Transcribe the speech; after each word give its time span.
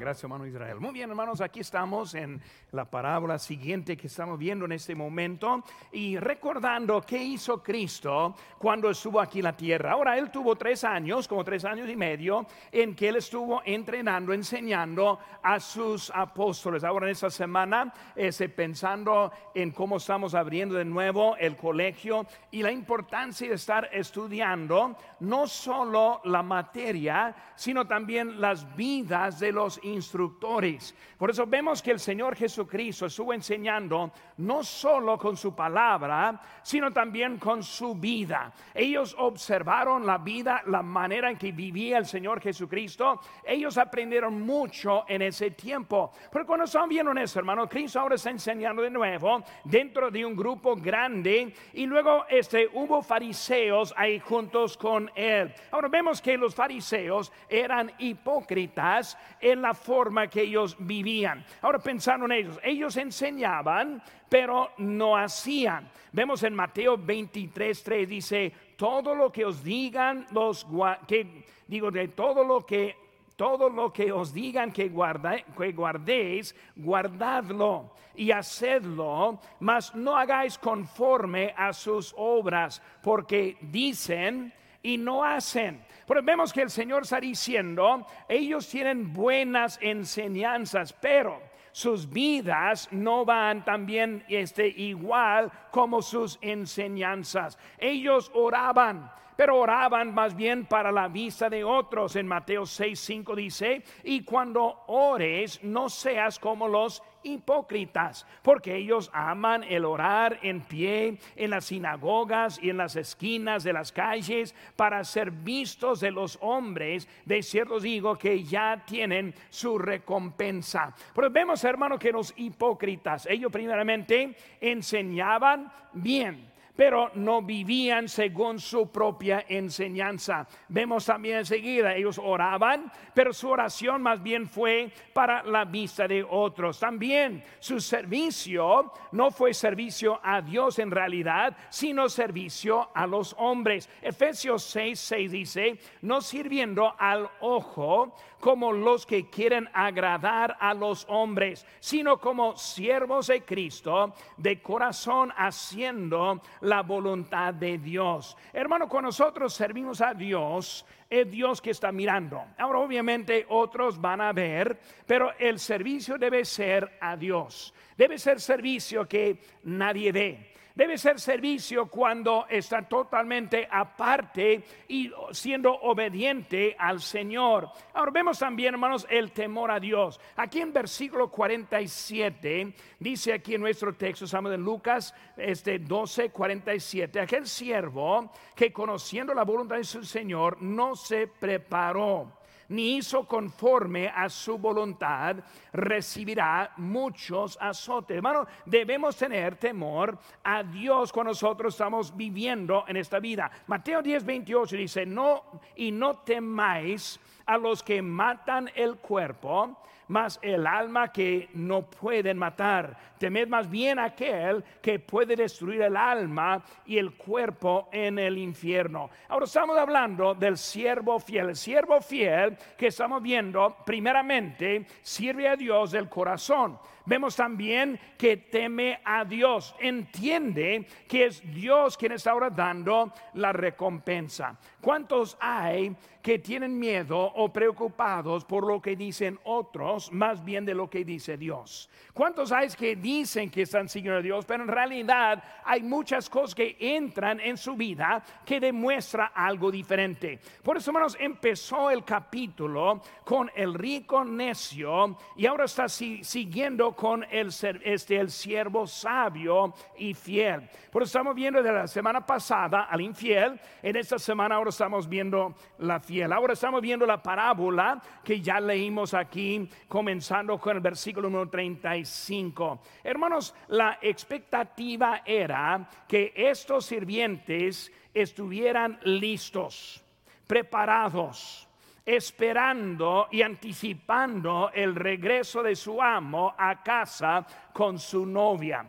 Gracias, 0.00 0.24
hermano 0.24 0.46
Israel. 0.46 0.80
Muy 0.80 0.92
bien, 0.92 1.10
hermanos, 1.10 1.42
aquí 1.42 1.60
estamos 1.60 2.14
en 2.14 2.40
la 2.72 2.86
parábola 2.86 3.38
siguiente 3.38 3.98
que 3.98 4.06
estamos 4.06 4.38
viendo 4.38 4.64
en 4.64 4.72
este 4.72 4.94
momento 4.94 5.62
y 5.92 6.16
recordando 6.16 7.02
qué 7.02 7.22
hizo 7.22 7.62
Cristo 7.62 8.34
cuando 8.56 8.88
estuvo 8.88 9.20
aquí 9.20 9.40
en 9.40 9.44
la 9.44 9.54
tierra. 9.54 9.92
Ahora, 9.92 10.16
él 10.16 10.30
tuvo 10.30 10.56
tres 10.56 10.84
años, 10.84 11.28
como 11.28 11.44
tres 11.44 11.66
años 11.66 11.86
y 11.90 11.96
medio, 11.96 12.46
en 12.72 12.94
que 12.96 13.10
él 13.10 13.16
estuvo 13.16 13.60
entrenando, 13.62 14.32
enseñando 14.32 15.18
a 15.42 15.60
sus 15.60 16.10
apóstoles. 16.14 16.82
Ahora, 16.82 17.04
en 17.04 17.12
esta 17.12 17.28
semana, 17.28 17.92
este, 18.16 18.48
pensando 18.48 19.30
en 19.54 19.70
cómo 19.70 19.98
estamos 19.98 20.34
abriendo 20.34 20.76
de 20.76 20.86
nuevo 20.86 21.36
el 21.36 21.58
colegio 21.58 22.26
y 22.50 22.62
la 22.62 22.72
importancia 22.72 23.46
de 23.46 23.54
estar 23.56 23.90
estudiando 23.92 24.96
no 25.20 25.46
solo 25.46 26.22
la 26.24 26.42
materia, 26.42 27.36
sino 27.54 27.86
también 27.86 28.40
las 28.40 28.74
vidas 28.74 29.38
de 29.40 29.52
los 29.52 29.78
instructores. 29.90 30.94
Por 31.18 31.30
eso 31.30 31.46
vemos 31.46 31.82
que 31.82 31.90
el 31.90 32.00
Señor 32.00 32.34
Jesucristo 32.36 33.06
estuvo 33.06 33.34
enseñando 33.34 34.12
no 34.38 34.64
solo 34.64 35.18
con 35.18 35.36
su 35.36 35.54
palabra, 35.54 36.40
sino 36.62 36.90
también 36.90 37.36
con 37.38 37.62
su 37.62 37.94
vida. 37.94 38.52
Ellos 38.74 39.14
observaron 39.18 40.06
la 40.06 40.18
vida, 40.18 40.62
la 40.66 40.82
manera 40.82 41.30
en 41.30 41.36
que 41.36 41.52
vivía 41.52 41.98
el 41.98 42.06
Señor 42.06 42.40
Jesucristo. 42.40 43.20
Ellos 43.44 43.76
aprendieron 43.76 44.40
mucho 44.40 45.04
en 45.08 45.22
ese 45.22 45.50
tiempo. 45.50 46.12
Pero 46.32 46.46
cuando 46.46 46.64
están 46.64 46.88
viendo 46.88 47.10
eso, 47.12 47.38
hermano, 47.38 47.68
Cristo 47.68 48.00
ahora 48.00 48.14
está 48.14 48.30
enseñando 48.30 48.82
de 48.82 48.90
nuevo 48.90 49.42
dentro 49.64 50.10
de 50.10 50.24
un 50.24 50.36
grupo 50.36 50.76
grande 50.76 51.52
y 51.72 51.86
luego 51.86 52.24
este, 52.28 52.68
hubo 52.72 53.02
fariseos 53.02 53.92
ahí 53.96 54.20
juntos 54.20 54.76
con 54.76 55.10
él. 55.14 55.52
Ahora 55.70 55.88
vemos 55.88 56.20
que 56.22 56.36
los 56.36 56.54
fariseos 56.54 57.32
eran 57.48 57.92
hipócritas 57.98 59.18
en 59.40 59.62
la 59.62 59.74
forma 59.82 60.28
que 60.28 60.42
ellos 60.42 60.76
vivían. 60.78 61.44
Ahora 61.62 61.78
pensando 61.78 62.26
en 62.26 62.32
ellos, 62.32 62.60
ellos 62.62 62.96
enseñaban, 62.96 64.02
pero 64.28 64.70
no 64.78 65.16
hacían. 65.16 65.90
Vemos 66.12 66.42
en 66.42 66.54
Mateo 66.54 66.96
23, 66.96 67.82
3 67.82 68.08
dice, 68.08 68.52
todo 68.76 69.14
lo 69.14 69.30
que 69.30 69.44
os 69.44 69.62
digan 69.62 70.26
los 70.32 70.66
que 71.06 71.44
digo 71.66 71.90
de 71.90 72.08
todo 72.08 72.44
lo 72.44 72.64
que 72.64 72.96
todo 73.36 73.70
lo 73.70 73.90
que 73.90 74.12
os 74.12 74.34
digan 74.34 74.70
que, 74.70 74.92
que 74.92 75.72
guardéis, 75.72 76.54
guardadlo 76.76 77.94
y 78.14 78.32
hacedlo, 78.32 79.40
mas 79.60 79.94
no 79.94 80.14
hagáis 80.14 80.58
conforme 80.58 81.54
a 81.56 81.72
sus 81.72 82.14
obras, 82.18 82.82
porque 83.02 83.56
dicen 83.62 84.52
y 84.82 84.98
no 84.98 85.24
hacen. 85.24 85.84
Pero 86.06 86.22
vemos 86.22 86.52
que 86.52 86.62
el 86.62 86.70
Señor 86.70 87.02
está 87.02 87.20
diciendo, 87.20 88.06
ellos 88.28 88.68
tienen 88.68 89.12
buenas 89.12 89.78
enseñanzas, 89.80 90.92
pero 90.92 91.40
sus 91.72 92.08
vidas 92.08 92.88
no 92.90 93.24
van 93.24 93.64
también 93.64 94.24
este, 94.28 94.66
igual 94.66 95.50
como 95.70 96.02
sus 96.02 96.38
enseñanzas. 96.42 97.58
Ellos 97.78 98.30
oraban, 98.34 99.10
pero 99.36 99.56
oraban 99.56 100.12
más 100.12 100.34
bien 100.34 100.66
para 100.66 100.90
la 100.90 101.08
vista 101.08 101.48
de 101.48 101.62
otros. 101.62 102.16
En 102.16 102.26
Mateo 102.26 102.66
6, 102.66 102.98
5 102.98 103.36
dice, 103.36 103.84
y 104.02 104.24
cuando 104.24 104.84
ores, 104.88 105.62
no 105.62 105.88
seas 105.88 106.38
como 106.38 106.66
los 106.66 107.02
hipócritas, 107.22 108.26
porque 108.42 108.76
ellos 108.76 109.10
aman 109.12 109.64
el 109.64 109.84
orar 109.84 110.38
en 110.42 110.60
pie 110.60 111.18
en 111.36 111.50
las 111.50 111.66
sinagogas 111.66 112.58
y 112.62 112.70
en 112.70 112.76
las 112.76 112.96
esquinas 112.96 113.64
de 113.64 113.72
las 113.72 113.92
calles 113.92 114.54
para 114.76 115.04
ser 115.04 115.30
vistos 115.30 116.00
de 116.00 116.10
los 116.10 116.38
hombres. 116.40 117.08
De 117.24 117.42
cierto 117.42 117.80
digo 117.80 118.16
que 118.16 118.42
ya 118.42 118.82
tienen 118.86 119.34
su 119.48 119.78
recompensa. 119.78 120.94
Pero 121.14 121.30
vemos, 121.30 121.64
hermano, 121.64 121.98
que 121.98 122.12
los 122.12 122.32
hipócritas, 122.36 123.26
ellos 123.26 123.52
primeramente 123.52 124.36
enseñaban 124.60 125.72
bien 125.92 126.49
pero 126.76 127.10
no 127.14 127.42
vivían 127.42 128.08
según 128.08 128.58
su 128.58 128.90
propia 128.90 129.44
enseñanza. 129.48 130.46
Vemos 130.68 131.06
también 131.06 131.38
enseguida, 131.38 131.94
ellos 131.94 132.18
oraban, 132.22 132.90
pero 133.14 133.32
su 133.32 133.48
oración 133.48 134.02
más 134.02 134.22
bien 134.22 134.48
fue 134.48 134.90
para 135.12 135.42
la 135.42 135.64
vista 135.64 136.06
de 136.08 136.24
otros. 136.28 136.78
También 136.78 137.42
su 137.58 137.80
servicio 137.80 138.92
no 139.12 139.30
fue 139.30 139.54
servicio 139.54 140.20
a 140.22 140.40
Dios 140.40 140.78
en 140.78 140.90
realidad, 140.90 141.56
sino 141.68 142.08
servicio 142.08 142.90
a 142.94 143.06
los 143.06 143.34
hombres. 143.38 143.88
Efesios 144.02 144.62
6, 144.64 144.98
6 144.98 145.32
dice, 145.32 145.78
no 146.02 146.20
sirviendo 146.20 146.94
al 146.98 147.28
ojo 147.40 148.14
como 148.40 148.72
los 148.72 149.06
que 149.06 149.28
quieren 149.28 149.68
agradar 149.72 150.56
a 150.58 150.74
los 150.74 151.06
hombres, 151.08 151.66
sino 151.78 152.18
como 152.18 152.56
siervos 152.56 153.28
de 153.28 153.44
Cristo, 153.44 154.14
de 154.36 154.60
corazón 154.60 155.32
haciendo 155.36 156.40
la 156.62 156.82
voluntad 156.82 157.54
de 157.54 157.78
Dios. 157.78 158.36
Hermano, 158.52 158.88
con 158.88 159.04
nosotros 159.04 159.54
servimos 159.54 160.00
a 160.00 160.14
Dios, 160.14 160.84
es 161.08 161.30
Dios 161.30 161.60
que 161.60 161.70
está 161.70 161.92
mirando. 161.92 162.42
Ahora 162.56 162.78
obviamente 162.78 163.44
otros 163.48 164.00
van 164.00 164.20
a 164.20 164.32
ver, 164.32 164.78
pero 165.06 165.32
el 165.38 165.58
servicio 165.58 166.16
debe 166.18 166.44
ser 166.44 166.98
a 167.00 167.16
Dios. 167.16 167.74
Debe 167.96 168.18
ser 168.18 168.40
servicio 168.40 169.06
que 169.06 169.38
nadie 169.64 170.12
ve 170.12 170.49
debe 170.74 170.98
ser 170.98 171.20
servicio 171.20 171.86
cuando 171.86 172.46
está 172.48 172.82
totalmente 172.82 173.68
aparte 173.70 174.64
y 174.88 175.10
siendo 175.32 175.72
obediente 175.72 176.76
al 176.78 177.00
Señor. 177.00 177.68
Ahora 177.94 178.10
vemos 178.10 178.38
también, 178.38 178.74
hermanos, 178.74 179.06
el 179.10 179.32
temor 179.32 179.70
a 179.70 179.80
Dios. 179.80 180.20
Aquí 180.36 180.60
en 180.60 180.72
versículo 180.72 181.30
47 181.30 182.74
dice 182.98 183.32
aquí 183.32 183.54
en 183.54 183.60
nuestro 183.60 183.94
texto, 183.94 184.24
estamos 184.24 184.52
en 184.52 184.62
Lucas 184.62 185.14
este 185.36 185.78
12, 185.78 186.30
47, 186.30 187.20
aquel 187.20 187.46
siervo 187.46 188.32
que 188.54 188.72
conociendo 188.72 189.34
la 189.34 189.44
voluntad 189.44 189.76
de 189.76 189.84
su 189.84 190.04
Señor 190.04 190.60
no 190.60 190.94
se 190.96 191.26
preparó 191.26 192.39
ni 192.70 192.96
hizo 192.96 193.26
conforme 193.26 194.08
a 194.08 194.28
su 194.28 194.58
voluntad, 194.58 195.36
recibirá 195.72 196.72
muchos 196.78 197.58
azotes. 197.60 198.16
Hermano, 198.16 198.46
debemos 198.64 199.16
tener 199.16 199.56
temor 199.56 200.18
a 200.42 200.62
Dios 200.62 201.12
cuando 201.12 201.30
nosotros 201.30 201.74
estamos 201.74 202.16
viviendo 202.16 202.84
en 202.88 202.96
esta 202.96 203.18
vida. 203.20 203.50
Mateo 203.66 204.02
10, 204.02 204.24
28 204.24 204.76
dice, 204.76 205.06
no, 205.06 205.44
y 205.76 205.90
no 205.92 206.18
temáis 206.18 207.20
a 207.46 207.58
los 207.58 207.82
que 207.82 208.00
matan 208.00 208.70
el 208.74 208.96
cuerpo, 208.96 209.76
mas 210.10 210.40
el 210.42 210.66
alma 210.66 211.12
que 211.12 211.48
no 211.54 211.82
pueden 211.82 212.36
matar. 212.36 212.96
Temed 213.16 213.46
más 213.46 213.70
bien 213.70 214.00
aquel 214.00 214.64
que 214.82 214.98
puede 214.98 215.36
destruir 215.36 215.82
el 215.82 215.96
alma 215.96 216.62
y 216.84 216.98
el 216.98 217.14
cuerpo 217.14 217.88
en 217.92 218.18
el 218.18 218.36
infierno. 218.36 219.08
Ahora 219.28 219.44
estamos 219.44 219.78
hablando 219.78 220.34
del 220.34 220.58
siervo 220.58 221.20
fiel. 221.20 221.50
El 221.50 221.56
siervo 221.56 222.00
fiel 222.00 222.56
que 222.76 222.88
estamos 222.88 223.22
viendo, 223.22 223.76
primeramente, 223.86 224.84
sirve 225.00 225.48
a 225.48 225.54
Dios 225.54 225.92
del 225.92 226.08
corazón. 226.08 226.76
Vemos 227.10 227.34
también 227.34 227.98
que 228.16 228.36
teme 228.36 229.00
a 229.04 229.24
Dios, 229.24 229.74
entiende 229.80 230.86
que 231.08 231.26
es 231.26 231.42
Dios 231.52 231.96
quien 231.96 232.12
está 232.12 232.30
ahora 232.30 232.50
dando 232.50 233.12
la 233.34 233.52
recompensa. 233.52 234.56
¿Cuántos 234.80 235.36
hay 235.40 235.96
que 236.22 236.38
tienen 236.38 236.78
miedo 236.78 237.18
o 237.18 237.52
preocupados 237.52 238.44
por 238.44 238.66
lo 238.66 238.80
que 238.80 238.94
dicen 238.94 239.38
otros 239.44 240.12
más 240.12 240.44
bien 240.44 240.64
de 240.64 240.74
lo 240.74 240.88
que 240.88 241.04
dice 241.04 241.36
Dios? 241.36 241.90
¿Cuántos 242.14 242.52
hay 242.52 242.68
que 242.68 242.94
dicen 242.94 243.50
que 243.50 243.62
están 243.62 243.88
siguiendo 243.88 244.20
a 244.20 244.22
Dios, 244.22 244.44
pero 244.44 244.62
en 244.62 244.68
realidad 244.68 245.42
hay 245.64 245.82
muchas 245.82 246.30
cosas 246.30 246.54
que 246.54 246.76
entran 246.78 247.40
en 247.40 247.56
su 247.56 247.74
vida 247.74 248.22
que 248.44 248.60
demuestra 248.60 249.32
algo 249.34 249.70
diferente? 249.70 250.38
Por 250.62 250.76
eso, 250.76 250.90
hermanos, 250.90 251.16
empezó 251.18 251.90
el 251.90 252.04
capítulo 252.04 253.02
con 253.24 253.50
el 253.54 253.74
rico 253.74 254.24
necio 254.24 255.16
y 255.36 255.46
ahora 255.46 255.64
está 255.64 255.88
siguiendo 255.88 256.94
con 257.00 257.24
el, 257.30 257.48
este, 257.82 258.18
el 258.18 258.30
siervo 258.30 258.86
sabio 258.86 259.72
y 259.96 260.12
fiel. 260.12 260.68
Por 260.92 261.02
eso 261.02 261.08
estamos 261.08 261.34
viendo 261.34 261.62
de 261.62 261.72
la 261.72 261.86
semana 261.86 262.26
pasada 262.26 262.82
al 262.90 263.00
infiel, 263.00 263.58
en 263.82 263.96
esta 263.96 264.18
semana 264.18 264.56
ahora 264.56 264.68
estamos 264.68 265.08
viendo 265.08 265.54
la 265.78 265.98
fiel. 265.98 266.30
Ahora 266.30 266.52
estamos 266.52 266.82
viendo 266.82 267.06
la 267.06 267.22
parábola 267.22 268.02
que 268.22 268.42
ya 268.42 268.60
leímos 268.60 269.14
aquí, 269.14 269.66
comenzando 269.88 270.58
con 270.58 270.76
el 270.76 270.82
versículo 270.82 271.30
número 271.30 271.48
35. 271.48 272.82
Hermanos, 273.02 273.54
la 273.68 273.98
expectativa 274.02 275.22
era 275.24 275.88
que 276.06 276.34
estos 276.36 276.84
sirvientes 276.84 277.90
estuvieran 278.12 279.00
listos, 279.04 280.04
preparados 280.46 281.69
esperando 282.04 283.28
y 283.30 283.42
anticipando 283.42 284.70
el 284.72 284.94
regreso 284.94 285.62
de 285.62 285.76
su 285.76 286.00
amo 286.00 286.54
a 286.56 286.82
casa 286.82 287.46
con 287.72 287.98
su 287.98 288.26
novia. 288.26 288.86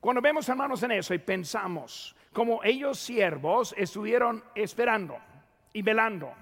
Cuando 0.00 0.22
vemos 0.22 0.48
hermanos 0.48 0.82
en 0.82 0.92
eso 0.92 1.12
y 1.12 1.18
pensamos 1.18 2.16
como 2.32 2.62
ellos 2.62 2.98
siervos 2.98 3.74
estuvieron 3.76 4.42
esperando 4.54 5.18
y 5.72 5.82
velando, 5.82 6.32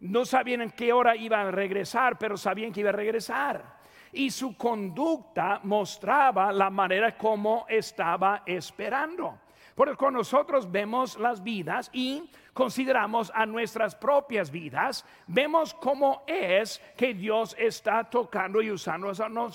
No 0.00 0.26
sabían 0.26 0.60
en 0.60 0.70
qué 0.72 0.92
hora 0.92 1.16
iba 1.16 1.40
a 1.40 1.50
regresar, 1.50 2.18
pero 2.18 2.36
sabían 2.36 2.70
que 2.70 2.80
iba 2.80 2.90
a 2.90 2.92
regresar. 2.92 3.78
Y 4.12 4.30
su 4.30 4.56
conducta 4.56 5.60
mostraba 5.62 6.52
la 6.52 6.68
manera 6.68 7.16
como 7.16 7.64
estaba 7.68 8.42
esperando. 8.44 9.38
Por 9.74 9.88
eso 9.88 10.10
nosotros 10.10 10.70
vemos 10.70 11.18
las 11.18 11.42
vidas 11.42 11.90
y 11.92 12.30
consideramos 12.56 13.30
a 13.34 13.44
nuestras 13.44 13.94
propias 13.94 14.50
vidas, 14.50 15.04
vemos 15.26 15.74
cómo 15.74 16.22
es 16.26 16.80
que 16.96 17.12
Dios 17.12 17.54
está 17.58 18.02
tocando 18.04 18.62
y 18.62 18.70
usando 18.70 19.12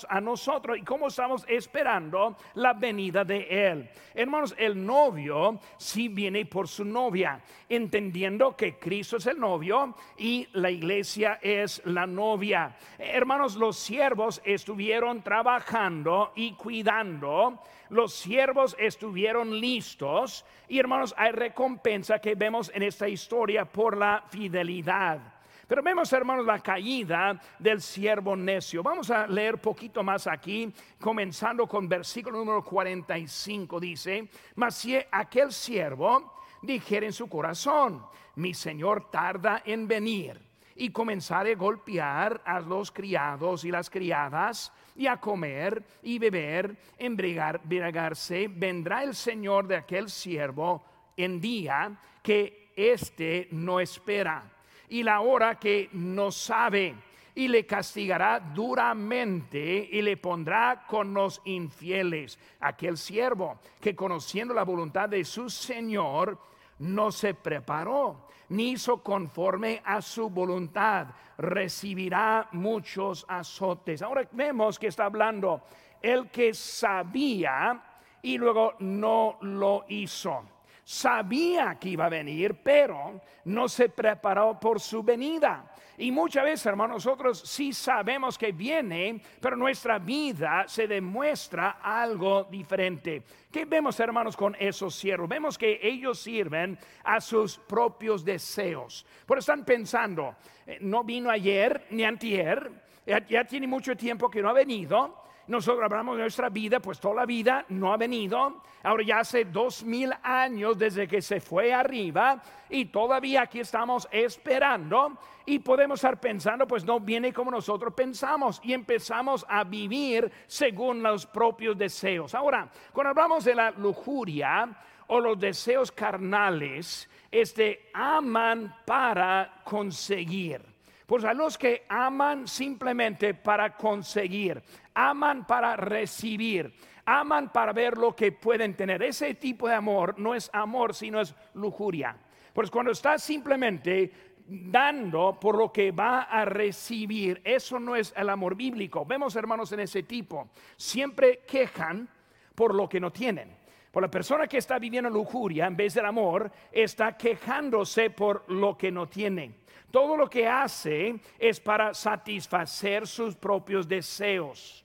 a, 0.08 0.20
nosotros 0.20 0.78
y 0.78 0.82
cómo 0.82 1.08
estamos 1.08 1.44
esperando 1.48 2.36
la 2.54 2.74
venida 2.74 3.24
de 3.24 3.40
Él. 3.50 3.90
Hermanos, 4.14 4.54
el 4.56 4.86
novio 4.86 5.58
sí 5.76 6.06
viene 6.06 6.46
por 6.46 6.68
su 6.68 6.84
novia, 6.84 7.42
entendiendo 7.68 8.56
que 8.56 8.78
Cristo 8.78 9.16
es 9.16 9.26
el 9.26 9.40
novio 9.40 9.96
y 10.16 10.46
la 10.52 10.70
iglesia 10.70 11.40
es 11.42 11.82
la 11.84 12.06
novia. 12.06 12.76
Hermanos, 12.98 13.56
los 13.56 13.78
siervos 13.78 14.40
estuvieron 14.44 15.22
trabajando 15.22 16.32
y 16.36 16.52
cuidando 16.52 17.58
los 17.92 18.14
siervos 18.14 18.74
estuvieron 18.78 19.60
listos 19.60 20.46
y 20.72 20.78
hermanos, 20.78 21.14
hay 21.18 21.32
recompensa 21.32 22.18
que 22.18 22.34
vemos 22.34 22.72
en 22.74 22.82
esta 22.92 23.08
historia 23.08 23.64
por 23.64 23.96
la 23.96 24.22
fidelidad. 24.28 25.18
Pero 25.66 25.82
vemos, 25.82 26.12
hermanos, 26.12 26.44
la 26.44 26.58
caída 26.58 27.40
del 27.58 27.80
siervo 27.80 28.36
necio. 28.36 28.82
Vamos 28.82 29.10
a 29.10 29.26
leer 29.26 29.58
poquito 29.58 30.02
más 30.02 30.26
aquí, 30.26 30.70
comenzando 31.00 31.66
con 31.66 31.88
versículo 31.88 32.38
número 32.38 32.62
45. 32.62 33.80
Dice, 33.80 34.28
mas 34.56 34.74
si 34.74 34.98
aquel 35.10 35.50
siervo 35.50 36.34
dijera 36.60 37.06
en 37.06 37.14
su 37.14 37.26
corazón, 37.26 38.04
mi 38.36 38.52
señor 38.52 39.10
tarda 39.10 39.62
en 39.64 39.88
venir, 39.88 40.38
y 40.76 40.90
comenzare 40.90 41.52
a 41.52 41.56
golpear 41.56 42.42
a 42.44 42.60
los 42.60 42.90
criados 42.90 43.64
y 43.64 43.70
las 43.70 43.88
criadas, 43.88 44.70
y 44.94 45.06
a 45.06 45.16
comer 45.16 45.82
y 46.02 46.18
beber, 46.18 46.76
embriagarse, 46.98 48.48
vendrá 48.48 49.02
el 49.02 49.14
Señor 49.14 49.66
de 49.66 49.76
aquel 49.76 50.10
siervo 50.10 50.84
en 51.16 51.40
día 51.40 51.98
que 52.22 52.61
éste 52.90 53.48
no 53.52 53.80
espera 53.80 54.50
y 54.88 55.02
la 55.02 55.20
hora 55.20 55.58
que 55.58 55.88
no 55.92 56.30
sabe 56.30 56.94
y 57.34 57.48
le 57.48 57.64
castigará 57.64 58.40
duramente 58.40 59.88
y 59.90 60.02
le 60.02 60.16
pondrá 60.16 60.84
con 60.86 61.14
los 61.14 61.40
infieles. 61.44 62.38
Aquel 62.60 62.98
siervo 62.98 63.58
que 63.80 63.96
conociendo 63.96 64.52
la 64.52 64.64
voluntad 64.64 65.08
de 65.08 65.24
su 65.24 65.48
Señor 65.48 66.38
no 66.78 67.10
se 67.10 67.34
preparó 67.34 68.28
ni 68.52 68.72
hizo 68.72 69.02
conforme 69.02 69.80
a 69.84 70.02
su 70.02 70.28
voluntad, 70.28 71.06
recibirá 71.38 72.48
muchos 72.52 73.24
azotes. 73.26 74.02
Ahora 74.02 74.28
vemos 74.32 74.78
que 74.78 74.88
está 74.88 75.06
hablando 75.06 75.62
el 76.02 76.28
que 76.28 76.52
sabía 76.52 77.82
y 78.20 78.36
luego 78.36 78.74
no 78.80 79.38
lo 79.40 79.86
hizo. 79.88 80.42
Sabía 80.84 81.76
que 81.78 81.90
iba 81.90 82.06
a 82.06 82.08
venir, 82.08 82.56
pero 82.62 83.20
no 83.44 83.68
se 83.68 83.88
preparó 83.88 84.58
por 84.58 84.80
su 84.80 85.02
venida. 85.02 85.72
Y 85.98 86.10
muchas 86.10 86.42
veces, 86.42 86.66
hermanos, 86.66 87.04
nosotros 87.04 87.40
sí 87.40 87.72
sabemos 87.72 88.36
que 88.36 88.50
viene, 88.50 89.20
pero 89.40 89.56
nuestra 89.56 89.98
vida 89.98 90.64
se 90.66 90.88
demuestra 90.88 91.78
algo 91.82 92.44
diferente. 92.44 93.22
¿Qué 93.52 93.64
vemos, 93.64 94.00
hermanos, 94.00 94.36
con 94.36 94.56
esos 94.58 94.94
siervos? 94.96 95.28
Vemos 95.28 95.56
que 95.56 95.78
ellos 95.80 96.18
sirven 96.18 96.76
a 97.04 97.20
sus 97.20 97.58
propios 97.58 98.24
deseos. 98.24 99.06
Por 99.26 99.38
están 99.38 99.64
pensando, 99.64 100.34
eh, 100.66 100.78
no 100.80 101.04
vino 101.04 101.30
ayer 101.30 101.86
ni 101.90 102.04
antier, 102.04 102.70
ya 103.06 103.44
tiene 103.44 103.66
mucho 103.66 103.96
tiempo 103.96 104.30
que 104.30 104.42
no 104.42 104.48
ha 104.48 104.52
venido 104.52 105.21
nosotros 105.52 105.84
hablamos 105.84 106.16
de 106.16 106.22
nuestra 106.22 106.48
vida, 106.48 106.80
pues 106.80 106.98
toda 106.98 107.14
la 107.14 107.26
vida 107.26 107.66
no 107.68 107.92
ha 107.92 107.98
venido. 107.98 108.62
Ahora 108.82 109.04
ya 109.04 109.20
hace 109.20 109.44
dos 109.44 109.84
mil 109.84 110.10
años 110.22 110.78
desde 110.78 111.06
que 111.06 111.20
se 111.20 111.40
fue 111.40 111.72
arriba 111.72 112.42
y 112.70 112.86
todavía 112.86 113.42
aquí 113.42 113.60
estamos 113.60 114.08
esperando 114.10 115.18
y 115.44 115.58
podemos 115.58 115.98
estar 115.98 116.18
pensando, 116.18 116.66
pues 116.66 116.84
no 116.84 117.00
viene 117.00 117.34
como 117.34 117.50
nosotros 117.50 117.92
pensamos 117.94 118.60
y 118.64 118.72
empezamos 118.72 119.44
a 119.46 119.62
vivir 119.64 120.32
según 120.46 121.02
los 121.02 121.26
propios 121.26 121.76
deseos. 121.76 122.34
Ahora, 122.34 122.70
cuando 122.92 123.10
hablamos 123.10 123.44
de 123.44 123.54
la 123.54 123.72
lujuria 123.72 124.74
o 125.08 125.20
los 125.20 125.38
deseos 125.38 125.92
carnales, 125.92 127.10
este 127.30 127.90
aman 127.92 128.74
para 128.86 129.60
conseguir. 129.64 130.72
Pues 131.06 131.24
a 131.24 131.34
los 131.34 131.58
que 131.58 131.84
aman 131.90 132.48
simplemente 132.48 133.34
para 133.34 133.76
conseguir, 133.76 134.62
aman 134.94 135.46
para 135.46 135.76
recibir, 135.76 136.74
aman 137.04 137.52
para 137.52 137.72
ver 137.72 137.96
lo 137.96 138.14
que 138.14 138.32
pueden 138.32 138.74
tener. 138.74 139.02
Ese 139.02 139.34
tipo 139.34 139.68
de 139.68 139.74
amor 139.74 140.18
no 140.18 140.34
es 140.34 140.50
amor, 140.52 140.94
sino 140.94 141.20
es 141.20 141.34
lujuria. 141.54 142.16
Pues 142.52 142.70
cuando 142.70 142.92
estás 142.92 143.22
simplemente 143.22 144.12
dando 144.46 145.38
por 145.40 145.56
lo 145.56 145.72
que 145.72 145.92
va 145.92 146.22
a 146.22 146.44
recibir, 146.44 147.40
eso 147.44 147.78
no 147.78 147.96
es 147.96 148.12
el 148.16 148.28
amor 148.28 148.54
bíblico. 148.54 149.04
Vemos 149.04 149.36
hermanos 149.36 149.72
en 149.72 149.80
ese 149.80 150.02
tipo, 150.02 150.50
siempre 150.76 151.40
quejan 151.46 152.08
por 152.54 152.74
lo 152.74 152.88
que 152.88 153.00
no 153.00 153.10
tienen. 153.10 153.56
Por 153.90 154.02
la 154.02 154.10
persona 154.10 154.46
que 154.46 154.56
está 154.56 154.78
viviendo 154.78 155.10
lujuria 155.10 155.66
en 155.66 155.76
vez 155.76 155.94
del 155.94 156.06
amor, 156.06 156.50
está 156.70 157.16
quejándose 157.16 158.08
por 158.10 158.50
lo 158.50 158.76
que 158.76 158.90
no 158.90 159.06
tiene. 159.06 159.62
Todo 159.90 160.16
lo 160.16 160.30
que 160.30 160.48
hace 160.48 161.20
es 161.38 161.60
para 161.60 161.92
satisfacer 161.92 163.06
sus 163.06 163.36
propios 163.36 163.86
deseos. 163.86 164.81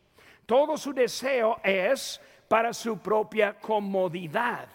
Todo 0.48 0.78
su 0.78 0.94
deseo 0.94 1.60
es 1.62 2.22
para 2.48 2.72
su 2.72 2.98
propia 3.00 3.60
comodidad. 3.60 4.70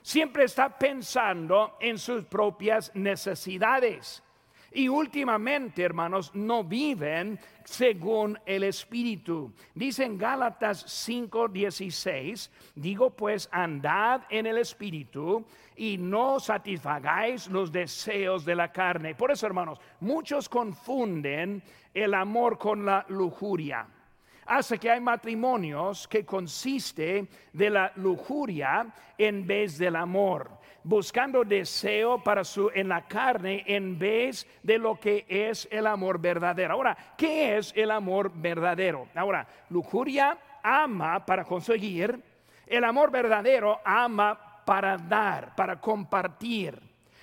Siempre 0.00 0.44
está 0.44 0.70
pensando 0.70 1.76
en 1.80 1.98
sus 1.98 2.24
propias 2.24 2.90
necesidades. 2.94 4.22
Y 4.72 4.88
últimamente, 4.88 5.82
hermanos, 5.82 6.34
no 6.34 6.64
viven 6.64 7.38
según 7.62 8.38
el 8.46 8.62
Espíritu. 8.62 9.52
Dice 9.74 10.04
en 10.04 10.16
Gálatas 10.16 10.86
5:16, 10.86 12.50
digo 12.74 13.10
pues, 13.10 13.50
andad 13.52 14.22
en 14.30 14.46
el 14.46 14.56
Espíritu 14.56 15.44
y 15.76 15.98
no 15.98 16.40
satisfagáis 16.40 17.48
los 17.48 17.70
deseos 17.70 18.46
de 18.46 18.54
la 18.54 18.72
carne. 18.72 19.14
Por 19.14 19.30
eso, 19.30 19.46
hermanos, 19.46 19.78
muchos 20.00 20.48
confunden 20.48 21.62
el 21.92 22.14
amor 22.14 22.56
con 22.56 22.86
la 22.86 23.04
lujuria 23.10 23.86
hace 24.48 24.78
que 24.78 24.90
hay 24.90 25.00
matrimonios 25.00 26.08
que 26.08 26.24
consiste 26.24 27.28
de 27.52 27.70
la 27.70 27.92
lujuria 27.96 28.86
en 29.16 29.46
vez 29.46 29.78
del 29.78 29.94
amor, 29.94 30.50
buscando 30.82 31.44
deseo 31.44 32.22
para 32.22 32.42
su 32.42 32.70
en 32.74 32.88
la 32.88 33.06
carne 33.06 33.62
en 33.66 33.98
vez 33.98 34.46
de 34.62 34.78
lo 34.78 34.98
que 34.98 35.26
es 35.28 35.68
el 35.70 35.86
amor 35.86 36.18
verdadero. 36.18 36.74
Ahora, 36.74 36.96
¿qué 37.16 37.58
es 37.58 37.72
el 37.76 37.90
amor 37.90 38.32
verdadero? 38.34 39.08
Ahora, 39.14 39.46
lujuria 39.68 40.38
ama 40.62 41.24
para 41.24 41.44
conseguir, 41.44 42.20
el 42.66 42.84
amor 42.84 43.10
verdadero 43.10 43.80
ama 43.84 44.38
para 44.64 44.96
dar, 44.96 45.54
para 45.54 45.80
compartir. 45.80 46.78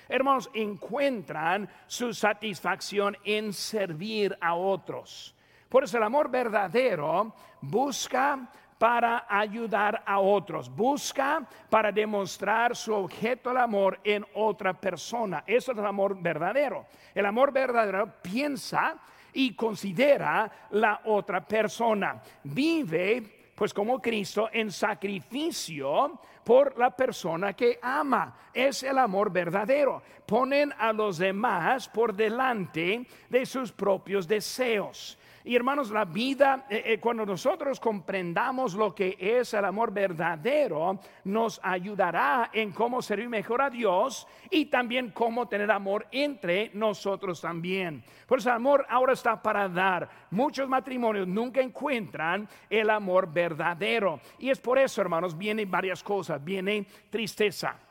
Hermanos, 0.08 0.48
encuentran 0.54 1.68
su 1.86 2.14
satisfacción 2.14 3.16
en 3.24 3.52
servir 3.52 4.36
a 4.40 4.54
otros. 4.54 5.35
Por 5.76 5.84
eso 5.84 5.98
el 5.98 6.04
amor 6.04 6.30
verdadero 6.30 7.34
busca 7.60 8.48
para 8.78 9.26
ayudar 9.28 10.02
a 10.06 10.20
otros, 10.20 10.74
busca 10.74 11.46
para 11.68 11.92
demostrar 11.92 12.74
su 12.74 12.94
objeto 12.94 13.50
del 13.50 13.58
amor 13.58 14.00
en 14.02 14.24
otra 14.32 14.72
persona. 14.72 15.44
Eso 15.46 15.72
es 15.72 15.78
el 15.78 15.84
amor 15.84 16.16
verdadero. 16.18 16.86
El 17.14 17.26
amor 17.26 17.52
verdadero 17.52 18.10
piensa 18.22 18.96
y 19.34 19.54
considera 19.54 20.50
la 20.70 21.02
otra 21.04 21.46
persona. 21.46 22.22
Vive 22.42 23.50
pues 23.54 23.74
como 23.74 24.00
Cristo 24.00 24.48
en 24.50 24.72
sacrificio 24.72 26.20
por 26.42 26.78
la 26.78 26.88
persona 26.96 27.52
que 27.52 27.78
ama. 27.82 28.34
Es 28.54 28.82
el 28.82 28.96
amor 28.96 29.30
verdadero. 29.30 30.02
Ponen 30.24 30.72
a 30.78 30.94
los 30.94 31.18
demás 31.18 31.86
por 31.86 32.14
delante 32.14 33.06
de 33.28 33.44
sus 33.44 33.72
propios 33.72 34.26
deseos. 34.26 35.18
Y 35.46 35.54
hermanos, 35.54 35.92
la 35.92 36.04
vida, 36.04 36.66
eh, 36.68 36.82
eh, 36.84 36.98
cuando 36.98 37.24
nosotros 37.24 37.78
comprendamos 37.78 38.74
lo 38.74 38.92
que 38.92 39.16
es 39.16 39.54
el 39.54 39.64
amor 39.64 39.92
verdadero, 39.92 40.98
nos 41.22 41.60
ayudará 41.62 42.50
en 42.52 42.72
cómo 42.72 43.00
servir 43.00 43.28
mejor 43.28 43.62
a 43.62 43.70
Dios 43.70 44.26
y 44.50 44.66
también 44.66 45.12
cómo 45.12 45.46
tener 45.46 45.70
amor 45.70 46.08
entre 46.10 46.72
nosotros 46.74 47.40
también. 47.40 48.02
Por 48.26 48.40
eso 48.40 48.48
el 48.48 48.56
amor 48.56 48.86
ahora 48.88 49.12
está 49.12 49.40
para 49.40 49.68
dar. 49.68 50.10
Muchos 50.32 50.68
matrimonios 50.68 51.28
nunca 51.28 51.60
encuentran 51.60 52.48
el 52.68 52.90
amor 52.90 53.32
verdadero. 53.32 54.18
Y 54.40 54.50
es 54.50 54.58
por 54.58 54.80
eso, 54.80 55.00
hermanos, 55.00 55.38
vienen 55.38 55.70
varias 55.70 56.02
cosas. 56.02 56.42
Viene 56.42 56.88
tristeza 57.08 57.85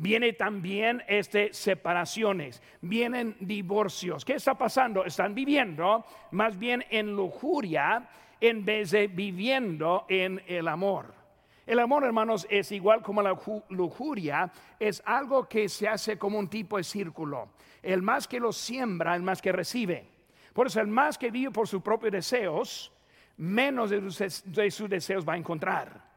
Viene 0.00 0.32
también 0.32 1.02
este, 1.08 1.52
separaciones, 1.52 2.62
vienen 2.80 3.36
divorcios. 3.38 4.24
¿Qué 4.24 4.32
está 4.32 4.56
pasando? 4.56 5.04
Están 5.04 5.34
viviendo 5.34 6.06
más 6.30 6.58
bien 6.58 6.82
en 6.88 7.14
lujuria 7.14 8.08
en 8.40 8.64
vez 8.64 8.92
de 8.92 9.08
viviendo 9.08 10.06
en 10.08 10.42
el 10.46 10.68
amor. 10.68 11.12
El 11.66 11.80
amor, 11.80 12.04
hermanos, 12.04 12.46
es 12.48 12.72
igual 12.72 13.02
como 13.02 13.20
la 13.20 13.38
lujuria, 13.68 14.50
es 14.78 15.02
algo 15.04 15.46
que 15.46 15.68
se 15.68 15.86
hace 15.86 16.16
como 16.16 16.38
un 16.38 16.48
tipo 16.48 16.78
de 16.78 16.84
círculo. 16.84 17.50
El 17.82 18.00
más 18.00 18.26
que 18.26 18.40
lo 18.40 18.54
siembra, 18.54 19.14
el 19.14 19.22
más 19.22 19.42
que 19.42 19.52
recibe. 19.52 20.08
Por 20.54 20.68
eso 20.68 20.80
el 20.80 20.88
más 20.88 21.18
que 21.18 21.30
vive 21.30 21.50
por 21.50 21.68
sus 21.68 21.82
propios 21.82 22.12
deseos, 22.12 22.90
menos 23.36 23.90
de 23.90 24.70
sus 24.70 24.88
deseos 24.88 25.28
va 25.28 25.34
a 25.34 25.36
encontrar. 25.36 26.09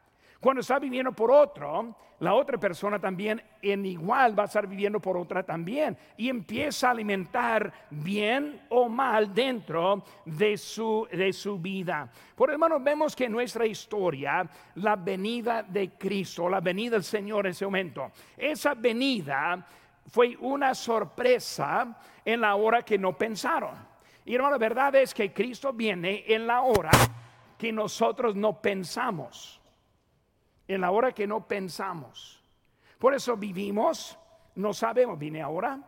Cuando 0.44 0.60
está 0.60 0.78
viviendo 0.78 1.10
por 1.10 1.30
otro, 1.30 1.96
la 2.20 2.34
otra 2.34 2.58
persona 2.58 2.98
también 2.98 3.42
en 3.62 3.86
igual 3.86 4.38
va 4.38 4.42
a 4.42 4.44
estar 4.44 4.66
viviendo 4.66 5.00
por 5.00 5.16
otra 5.16 5.42
también 5.42 5.96
y 6.18 6.28
empieza 6.28 6.88
a 6.88 6.90
alimentar 6.90 7.72
bien 7.88 8.60
o 8.68 8.86
mal 8.86 9.32
dentro 9.32 10.04
de 10.26 10.58
su, 10.58 11.08
de 11.10 11.32
su 11.32 11.58
vida. 11.58 12.10
Por 12.36 12.50
hermano, 12.50 12.78
vemos 12.78 13.16
que 13.16 13.24
en 13.24 13.32
nuestra 13.32 13.64
historia, 13.64 14.46
la 14.74 14.96
venida 14.96 15.62
de 15.62 15.92
Cristo, 15.92 16.46
la 16.46 16.60
venida 16.60 16.90
del 16.90 17.04
Señor 17.04 17.46
en 17.46 17.52
ese 17.52 17.64
momento, 17.64 18.12
esa 18.36 18.74
venida 18.74 19.66
fue 20.08 20.36
una 20.40 20.74
sorpresa 20.74 21.98
en 22.22 22.42
la 22.42 22.54
hora 22.54 22.82
que 22.82 22.98
no 22.98 23.16
pensaron. 23.16 23.76
Y 24.26 24.34
hermano, 24.34 24.56
la 24.56 24.58
verdad 24.58 24.94
es 24.96 25.14
que 25.14 25.32
Cristo 25.32 25.72
viene 25.72 26.22
en 26.26 26.46
la 26.46 26.60
hora 26.60 26.90
que 27.56 27.72
nosotros 27.72 28.36
no 28.36 28.60
pensamos 28.60 29.63
en 30.66 30.80
la 30.80 30.90
hora 30.90 31.12
que 31.12 31.26
no 31.26 31.46
pensamos. 31.46 32.42
Por 32.98 33.14
eso 33.14 33.36
vivimos, 33.36 34.18
no 34.54 34.72
sabemos, 34.72 35.18
viene 35.18 35.42
ahora 35.42 35.78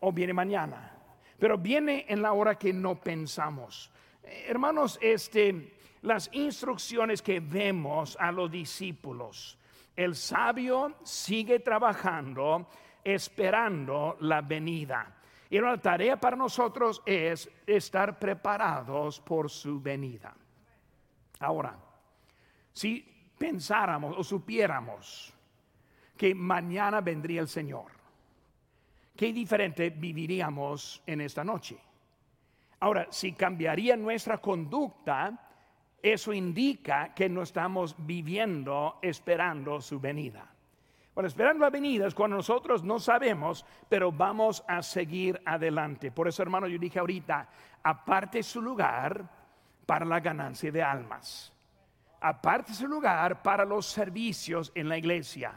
o 0.00 0.12
viene 0.12 0.32
mañana, 0.32 0.96
pero 1.38 1.58
viene 1.58 2.06
en 2.08 2.22
la 2.22 2.32
hora 2.32 2.56
que 2.56 2.72
no 2.72 3.00
pensamos. 3.00 3.90
Eh, 4.22 4.46
hermanos, 4.48 4.98
este, 5.02 5.74
las 6.02 6.30
instrucciones 6.32 7.22
que 7.22 7.40
vemos 7.40 8.16
a 8.20 8.32
los 8.32 8.50
discípulos, 8.50 9.58
el 9.96 10.14
sabio 10.14 10.96
sigue 11.02 11.60
trabajando, 11.60 12.68
esperando 13.02 14.16
la 14.20 14.40
venida. 14.40 15.16
Y 15.50 15.60
la 15.60 15.76
tarea 15.78 16.18
para 16.18 16.36
nosotros 16.36 17.02
es 17.06 17.48
estar 17.66 18.18
preparados 18.18 19.20
por 19.20 19.50
su 19.50 19.80
venida. 19.80 20.34
Ahora, 21.38 21.78
si 22.72 23.13
pensáramos 23.38 24.16
o 24.16 24.24
supiéramos 24.24 25.32
que 26.16 26.34
mañana 26.34 27.00
vendría 27.00 27.40
el 27.40 27.48
Señor, 27.48 27.90
qué 29.16 29.32
diferente 29.32 29.90
viviríamos 29.90 31.02
en 31.06 31.20
esta 31.20 31.42
noche. 31.44 31.78
Ahora, 32.80 33.06
si 33.10 33.32
cambiaría 33.32 33.96
nuestra 33.96 34.38
conducta, 34.38 35.50
eso 36.02 36.32
indica 36.32 37.14
que 37.14 37.28
no 37.28 37.42
estamos 37.42 37.96
viviendo 37.98 38.98
esperando 39.02 39.80
su 39.80 39.98
venida. 39.98 40.50
Bueno, 41.14 41.28
esperando 41.28 41.64
la 41.64 41.70
venida 41.70 42.06
es 42.06 42.14
cuando 42.14 42.36
nosotros 42.36 42.82
no 42.82 42.98
sabemos, 42.98 43.64
pero 43.88 44.10
vamos 44.10 44.64
a 44.66 44.82
seguir 44.82 45.40
adelante. 45.44 46.10
Por 46.10 46.28
eso, 46.28 46.42
hermano, 46.42 46.66
yo 46.66 46.76
dije 46.76 46.98
ahorita, 46.98 47.48
aparte 47.84 48.42
su 48.42 48.60
lugar 48.60 49.24
para 49.86 50.04
la 50.04 50.20
ganancia 50.20 50.72
de 50.72 50.82
almas 50.82 51.53
aparte 52.24 52.72
su 52.72 52.88
lugar 52.88 53.42
para 53.42 53.66
los 53.66 53.84
servicios 53.84 54.72
en 54.74 54.88
la 54.88 54.96
iglesia. 54.96 55.52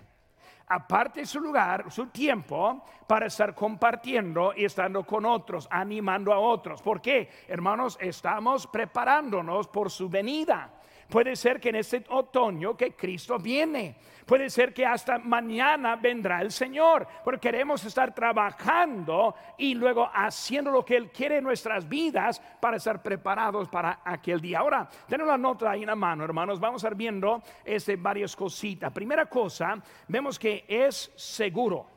Aparte 0.67 1.25
su 1.25 1.39
lugar, 1.39 1.89
su 1.89 2.07
tiempo 2.07 2.83
para 3.07 3.27
estar 3.27 3.55
compartiendo 3.55 4.51
y 4.53 4.65
estando 4.65 5.05
con 5.05 5.25
otros, 5.25 5.65
animando 5.71 6.33
a 6.33 6.39
otros. 6.39 6.81
¿Por 6.81 6.99
qué? 6.99 7.29
Hermanos, 7.47 7.97
estamos 8.01 8.67
preparándonos 8.67 9.69
por 9.69 9.89
su 9.89 10.09
venida. 10.09 10.69
Puede 11.09 11.35
ser 11.35 11.59
que 11.59 11.69
en 11.69 11.75
este 11.75 12.03
otoño 12.09 12.75
que 12.75 12.93
Cristo 12.93 13.39
viene. 13.39 13.95
Puede 14.25 14.49
ser 14.49 14.73
que 14.73 14.85
hasta 14.85 15.17
mañana 15.19 15.95
vendrá 15.95 16.41
el 16.41 16.51
Señor. 16.51 17.07
Porque 17.23 17.47
queremos 17.47 17.83
estar 17.85 18.13
trabajando 18.13 19.33
y 19.57 19.73
luego 19.73 20.09
haciendo 20.13 20.69
lo 20.69 20.83
que 20.83 20.97
Él 20.97 21.09
quiere 21.11 21.37
en 21.37 21.45
nuestras 21.45 21.87
vidas 21.87 22.41
para 22.59 22.75
estar 22.75 23.01
preparados 23.01 23.69
para 23.69 24.01
aquel 24.03 24.41
día. 24.41 24.59
Ahora, 24.59 24.89
tenemos 25.07 25.31
la 25.31 25.37
nota 25.37 25.71
ahí 25.71 25.83
en 25.83 25.87
la 25.87 25.95
mano, 25.95 26.25
hermanos. 26.25 26.59
Vamos 26.59 26.83
a 26.83 26.89
ir 26.89 26.95
viendo 26.95 27.41
este, 27.63 27.95
varias 27.95 28.35
cositas. 28.35 28.91
Primera 28.91 29.27
cosa, 29.27 29.81
vemos 30.09 30.37
que 30.37 30.65
es 30.67 31.13
seguro. 31.15 31.87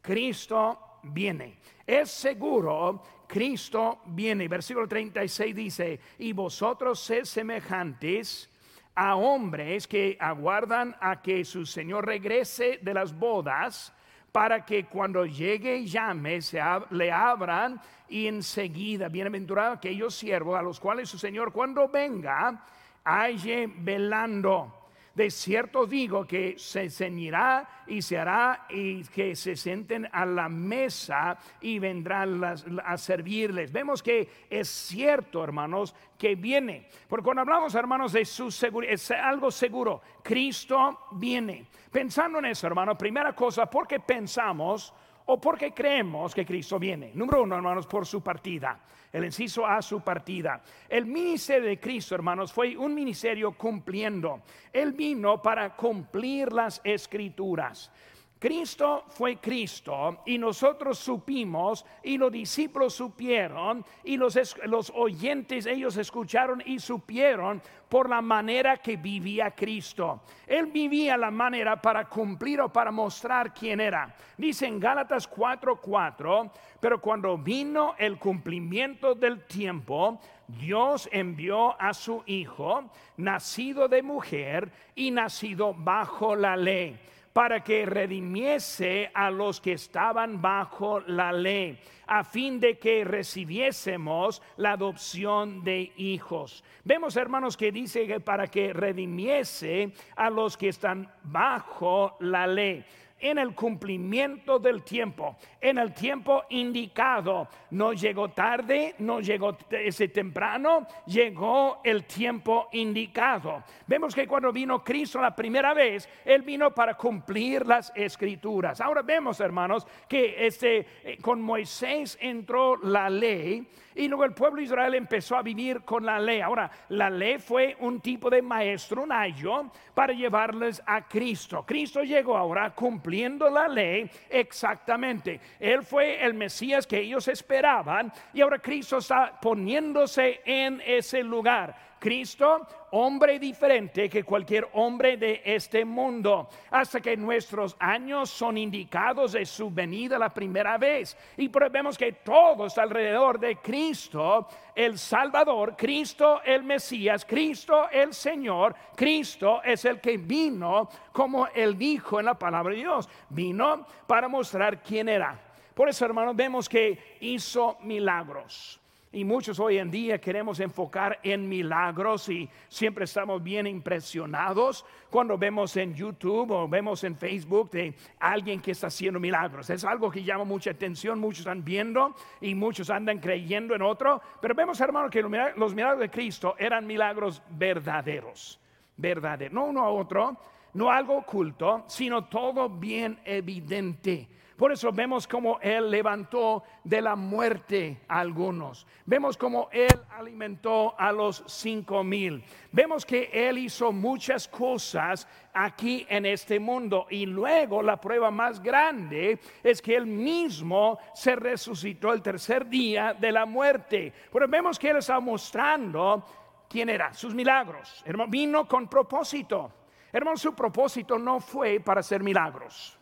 Cristo 0.00 0.98
viene. 1.04 1.58
Es 1.86 2.10
seguro 2.10 3.02
Cristo 3.26 4.00
viene. 4.06 4.48
Versículo 4.48 4.86
36 4.86 5.54
dice, 5.54 6.00
y 6.18 6.32
vosotros 6.32 7.00
sed 7.00 7.24
semejantes 7.24 8.50
a 8.94 9.16
hombres 9.16 9.86
que 9.86 10.16
aguardan 10.20 10.96
a 11.00 11.20
que 11.20 11.44
su 11.44 11.66
Señor 11.66 12.06
regrese 12.06 12.78
de 12.82 12.94
las 12.94 13.16
bodas 13.16 13.92
para 14.30 14.64
que 14.64 14.86
cuando 14.86 15.26
llegue 15.26 15.76
y 15.76 15.86
llame 15.86 16.42
se 16.42 16.60
le 16.90 17.10
abran 17.10 17.80
y 18.08 18.26
enseguida 18.26 19.08
bienaventurado 19.08 19.72
aquellos 19.72 20.14
siervos 20.14 20.58
a 20.58 20.62
los 20.62 20.80
cuales 20.80 21.08
su 21.08 21.18
Señor 21.18 21.52
cuando 21.52 21.88
venga 21.88 22.64
halle 23.04 23.70
velando. 23.78 24.83
De 25.14 25.30
cierto 25.30 25.86
digo 25.86 26.26
que 26.26 26.56
se 26.58 26.90
ceñirá 26.90 27.84
y 27.86 28.02
se 28.02 28.18
hará 28.18 28.66
y 28.68 29.04
que 29.04 29.36
se 29.36 29.54
sienten 29.54 30.08
a 30.10 30.26
la 30.26 30.48
mesa 30.48 31.38
y 31.60 31.78
vendrán 31.78 32.42
a 32.84 32.98
servirles. 32.98 33.70
Vemos 33.70 34.02
que 34.02 34.28
es 34.50 34.68
cierto, 34.68 35.44
hermanos, 35.44 35.94
que 36.18 36.34
viene. 36.34 36.88
Porque 37.06 37.24
cuando 37.24 37.42
hablamos, 37.42 37.74
hermanos, 37.76 38.12
de 38.12 38.24
su 38.24 38.50
seguridad, 38.50 38.94
es 38.94 39.10
algo 39.12 39.52
seguro. 39.52 40.00
Cristo 40.22 41.06
viene. 41.12 41.66
Pensando 41.92 42.40
en 42.40 42.46
eso, 42.46 42.66
hermano, 42.66 42.98
primera 42.98 43.34
cosa, 43.34 43.66
porque 43.66 44.00
pensamos 44.00 44.92
o 45.26 45.40
porque 45.40 45.72
creemos 45.72 46.34
que 46.34 46.44
Cristo 46.44 46.78
viene. 46.78 47.12
Número 47.14 47.42
uno, 47.42 47.56
hermanos, 47.56 47.86
por 47.86 48.06
su 48.06 48.22
partida. 48.22 48.78
El 49.12 49.24
inciso 49.24 49.64
a 49.64 49.80
su 49.80 50.00
partida. 50.00 50.60
El 50.88 51.06
ministerio 51.06 51.68
de 51.68 51.78
Cristo, 51.78 52.14
hermanos, 52.14 52.52
fue 52.52 52.76
un 52.76 52.94
ministerio 52.94 53.52
cumpliendo. 53.52 54.42
Él 54.72 54.92
vino 54.92 55.40
para 55.40 55.74
cumplir 55.76 56.52
las 56.52 56.80
escrituras. 56.84 57.92
Cristo 58.38 59.04
fue 59.08 59.36
Cristo 59.36 60.18
y 60.26 60.36
nosotros 60.36 60.98
supimos 60.98 61.84
y 62.02 62.18
los 62.18 62.30
discípulos 62.30 62.92
supieron 62.92 63.84
y 64.02 64.16
los, 64.18 64.36
los 64.66 64.92
oyentes 64.94 65.64
ellos 65.64 65.96
escucharon 65.96 66.62
y 66.66 66.78
supieron 66.78 67.62
por 67.88 68.10
la 68.10 68.20
manera 68.20 68.76
que 68.78 68.96
vivía 68.96 69.52
Cristo. 69.52 70.22
Él 70.46 70.66
vivía 70.66 71.16
la 71.16 71.30
manera 71.30 71.80
para 71.80 72.06
cumplir 72.06 72.60
o 72.60 72.72
para 72.72 72.90
mostrar 72.90 73.54
quién 73.54 73.80
era. 73.80 74.14
Dice 74.36 74.66
en 74.66 74.78
Gálatas 74.78 75.30
4:4, 75.30 76.50
pero 76.80 77.00
cuando 77.00 77.38
vino 77.38 77.94
el 77.96 78.18
cumplimiento 78.18 79.14
del 79.14 79.46
tiempo, 79.46 80.20
Dios 80.48 81.08
envió 81.12 81.80
a 81.80 81.94
su 81.94 82.22
Hijo, 82.26 82.90
nacido 83.16 83.88
de 83.88 84.02
mujer 84.02 84.70
y 84.94 85.10
nacido 85.10 85.72
bajo 85.72 86.36
la 86.36 86.56
ley 86.56 86.98
para 87.34 87.64
que 87.64 87.84
redimiese 87.84 89.10
a 89.12 89.28
los 89.28 89.60
que 89.60 89.72
estaban 89.72 90.40
bajo 90.40 91.00
la 91.00 91.32
ley, 91.32 91.76
a 92.06 92.22
fin 92.22 92.60
de 92.60 92.78
que 92.78 93.04
recibiésemos 93.04 94.40
la 94.56 94.72
adopción 94.72 95.64
de 95.64 95.92
hijos. 95.96 96.62
Vemos, 96.84 97.16
hermanos, 97.16 97.56
que 97.56 97.72
dice 97.72 98.06
que 98.06 98.20
para 98.20 98.46
que 98.46 98.72
redimiese 98.72 99.92
a 100.14 100.30
los 100.30 100.56
que 100.56 100.68
están 100.68 101.12
bajo 101.24 102.16
la 102.20 102.46
ley 102.46 102.84
en 103.18 103.38
el 103.38 103.54
cumplimiento 103.54 104.58
del 104.58 104.82
tiempo, 104.82 105.36
en 105.60 105.78
el 105.78 105.94
tiempo 105.94 106.44
indicado. 106.50 107.48
No 107.70 107.92
llegó 107.92 108.28
tarde, 108.30 108.94
no 108.98 109.20
llegó 109.20 109.56
ese 109.70 110.08
temprano, 110.08 110.86
llegó 111.06 111.80
el 111.84 112.04
tiempo 112.04 112.68
indicado. 112.72 113.64
Vemos 113.86 114.14
que 114.14 114.26
cuando 114.26 114.52
vino 114.52 114.82
Cristo 114.82 115.20
la 115.20 115.34
primera 115.34 115.74
vez, 115.74 116.08
Él 116.24 116.42
vino 116.42 116.74
para 116.74 116.94
cumplir 116.94 117.66
las 117.66 117.92
escrituras. 117.94 118.80
Ahora 118.80 119.02
vemos, 119.02 119.40
hermanos, 119.40 119.86
que 120.08 120.46
este, 120.46 120.86
eh, 121.04 121.18
con 121.20 121.40
Moisés 121.40 122.18
entró 122.20 122.76
la 122.76 123.08
ley 123.08 123.66
y 123.94 124.08
luego 124.08 124.24
el 124.24 124.32
pueblo 124.32 124.58
de 124.58 124.64
Israel 124.64 124.94
empezó 124.94 125.36
a 125.36 125.42
vivir 125.42 125.82
con 125.82 126.04
la 126.04 126.18
ley. 126.18 126.40
Ahora, 126.40 126.70
la 126.88 127.10
ley 127.10 127.38
fue 127.38 127.76
un 127.80 128.00
tipo 128.00 128.28
de 128.28 128.42
maestro, 128.42 129.02
un 129.02 129.12
ayo, 129.12 129.70
para 129.94 130.12
llevarles 130.12 130.82
a 130.84 131.06
Cristo. 131.06 131.64
Cristo 131.66 132.02
llegó 132.02 132.36
ahora 132.36 132.74
cumpliendo 132.74 133.48
la 133.48 133.68
ley 133.68 134.10
exactamente. 134.28 135.40
Él 135.60 135.82
fue 135.82 136.24
el 136.24 136.34
Mesías 136.34 136.86
que 136.86 137.00
ellos 137.00 137.28
esperaban 137.28 138.12
y 138.32 138.40
ahora 138.40 138.58
Cristo 138.58 138.98
está 138.98 139.38
poniéndose 139.40 140.40
en 140.44 140.82
ese 140.84 141.22
lugar. 141.22 141.93
Cristo, 142.04 142.66
hombre 142.90 143.38
diferente 143.38 144.10
que 144.10 144.24
cualquier 144.24 144.68
hombre 144.74 145.16
de 145.16 145.40
este 145.42 145.86
mundo, 145.86 146.50
hasta 146.70 147.00
que 147.00 147.16
nuestros 147.16 147.74
años 147.80 148.28
son 148.28 148.58
indicados 148.58 149.32
de 149.32 149.46
su 149.46 149.70
venida 149.70 150.18
la 150.18 150.28
primera 150.28 150.76
vez. 150.76 151.16
Y 151.38 151.48
vemos 151.48 151.96
que 151.96 152.12
todos 152.12 152.76
alrededor 152.76 153.40
de 153.40 153.56
Cristo, 153.56 154.46
el 154.74 154.98
Salvador, 154.98 155.76
Cristo 155.78 156.42
el 156.44 156.62
Mesías, 156.62 157.24
Cristo 157.24 157.88
el 157.90 158.12
Señor, 158.12 158.74
Cristo 158.94 159.62
es 159.62 159.86
el 159.86 159.98
que 159.98 160.18
vino, 160.18 160.90
como 161.10 161.46
él 161.54 161.78
dijo 161.78 162.20
en 162.20 162.26
la 162.26 162.38
palabra 162.38 162.74
de 162.74 162.80
Dios, 162.80 163.08
vino 163.30 163.86
para 164.06 164.28
mostrar 164.28 164.82
quién 164.82 165.08
era. 165.08 165.40
Por 165.74 165.88
eso, 165.88 166.04
hermanos, 166.04 166.36
vemos 166.36 166.68
que 166.68 167.16
hizo 167.20 167.78
milagros. 167.80 168.78
Y 169.14 169.24
muchos 169.24 169.60
hoy 169.60 169.78
en 169.78 169.92
día 169.92 170.20
queremos 170.20 170.58
enfocar 170.58 171.20
en 171.22 171.48
milagros 171.48 172.28
y 172.28 172.50
siempre 172.68 173.04
estamos 173.04 173.40
bien 173.40 173.64
impresionados 173.64 174.84
cuando 175.08 175.38
vemos 175.38 175.76
en 175.76 175.94
YouTube 175.94 176.50
o 176.50 176.66
vemos 176.66 177.04
en 177.04 177.14
Facebook 177.16 177.70
de 177.70 177.94
alguien 178.18 178.60
que 178.60 178.72
está 178.72 178.88
haciendo 178.88 179.20
milagros. 179.20 179.70
Es 179.70 179.84
algo 179.84 180.10
que 180.10 180.24
llama 180.24 180.42
mucha 180.42 180.72
atención, 180.72 181.20
muchos 181.20 181.40
están 181.40 181.62
viendo 181.62 182.12
y 182.40 182.56
muchos 182.56 182.90
andan 182.90 183.20
creyendo 183.20 183.76
en 183.76 183.82
otro. 183.82 184.20
Pero 184.40 184.52
vemos, 184.52 184.80
hermanos, 184.80 185.12
que 185.12 185.22
los 185.22 185.74
milagros 185.76 186.00
de 186.00 186.10
Cristo 186.10 186.56
eran 186.58 186.84
milagros 186.84 187.40
verdaderos, 187.50 188.58
verdaderos, 188.96 189.54
no 189.54 189.66
uno 189.66 189.84
a 189.84 189.90
otro, 189.90 190.36
no 190.72 190.90
algo 190.90 191.18
oculto, 191.18 191.84
sino 191.86 192.24
todo 192.24 192.68
bien 192.68 193.20
evidente. 193.24 194.28
Por 194.56 194.70
eso 194.70 194.92
vemos 194.92 195.26
como 195.26 195.58
Él 195.60 195.90
levantó 195.90 196.62
de 196.84 197.02
la 197.02 197.16
muerte 197.16 198.02
a 198.06 198.20
algunos. 198.20 198.86
Vemos 199.04 199.36
como 199.36 199.68
Él 199.72 200.00
alimentó 200.10 200.94
a 200.96 201.10
los 201.10 201.42
cinco 201.46 202.04
mil. 202.04 202.44
Vemos 202.70 203.04
que 203.04 203.30
Él 203.32 203.58
hizo 203.58 203.90
muchas 203.90 204.46
cosas 204.46 205.26
aquí 205.52 206.06
en 206.08 206.24
este 206.24 206.60
mundo. 206.60 207.06
Y 207.10 207.26
luego 207.26 207.82
la 207.82 208.00
prueba 208.00 208.30
más 208.30 208.62
grande 208.62 209.40
es 209.62 209.82
que 209.82 209.96
Él 209.96 210.06
mismo 210.06 210.98
se 211.14 211.34
resucitó 211.34 212.12
el 212.12 212.22
tercer 212.22 212.68
día 212.68 213.12
de 213.12 213.32
la 213.32 213.46
muerte. 213.46 214.12
Pero 214.32 214.46
vemos 214.46 214.78
que 214.78 214.90
Él 214.90 214.98
está 214.98 215.18
mostrando 215.18 216.24
quién 216.68 216.88
era, 216.88 217.12
sus 217.12 217.34
milagros. 217.34 218.04
vino 218.28 218.68
con 218.68 218.88
propósito. 218.88 219.72
Hermano, 220.12 220.36
su 220.36 220.54
propósito 220.54 221.18
no 221.18 221.40
fue 221.40 221.80
para 221.80 221.98
hacer 221.98 222.22
milagros. 222.22 223.00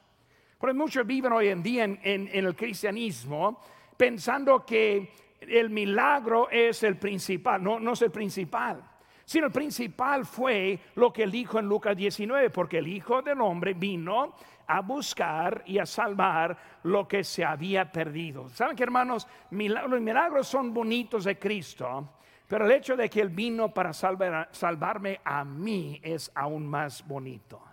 Porque 0.62 0.74
muchos 0.74 1.04
viven 1.04 1.32
hoy 1.32 1.48
en 1.48 1.60
día 1.60 1.82
en, 1.82 2.30
el 2.32 2.54
cristianismo 2.54 3.58
pensando 3.96 4.64
que 4.64 5.10
el 5.40 5.70
milagro 5.70 6.48
es 6.48 6.84
el 6.84 6.98
principal. 6.98 7.60
No, 7.60 7.80
no 7.80 7.94
es 7.94 8.02
el 8.02 8.12
principal. 8.12 8.80
Sino 9.24 9.46
el 9.46 9.52
principal 9.52 10.24
fue 10.24 10.78
lo 10.94 11.12
que 11.12 11.24
él 11.24 11.32
dijo 11.32 11.58
en 11.58 11.66
Lucas 11.66 11.96
19, 11.96 12.50
porque 12.50 12.78
el 12.78 12.86
Hijo 12.86 13.22
del 13.22 13.40
Hombre 13.40 13.74
vino 13.74 14.36
a 14.68 14.82
buscar 14.82 15.64
y 15.66 15.78
a 15.78 15.84
salvar 15.84 16.56
lo 16.84 17.08
que 17.08 17.24
se 17.24 17.44
había 17.44 17.90
perdido. 17.90 18.48
¿Saben 18.50 18.76
que 18.76 18.84
hermanos? 18.84 19.26
Los 19.50 20.00
milagros 20.00 20.46
son 20.46 20.72
bonitos 20.72 21.24
de 21.24 21.40
Cristo, 21.40 22.08
pero 22.46 22.66
el 22.66 22.70
hecho 22.70 22.96
de 22.96 23.10
que 23.10 23.20
Él 23.20 23.30
vino 23.30 23.74
para 23.74 23.92
salvarme 23.92 25.20
a 25.24 25.44
mí 25.44 25.98
es 26.04 26.30
aún 26.36 26.64
más 26.68 27.04
bonito. 27.04 27.71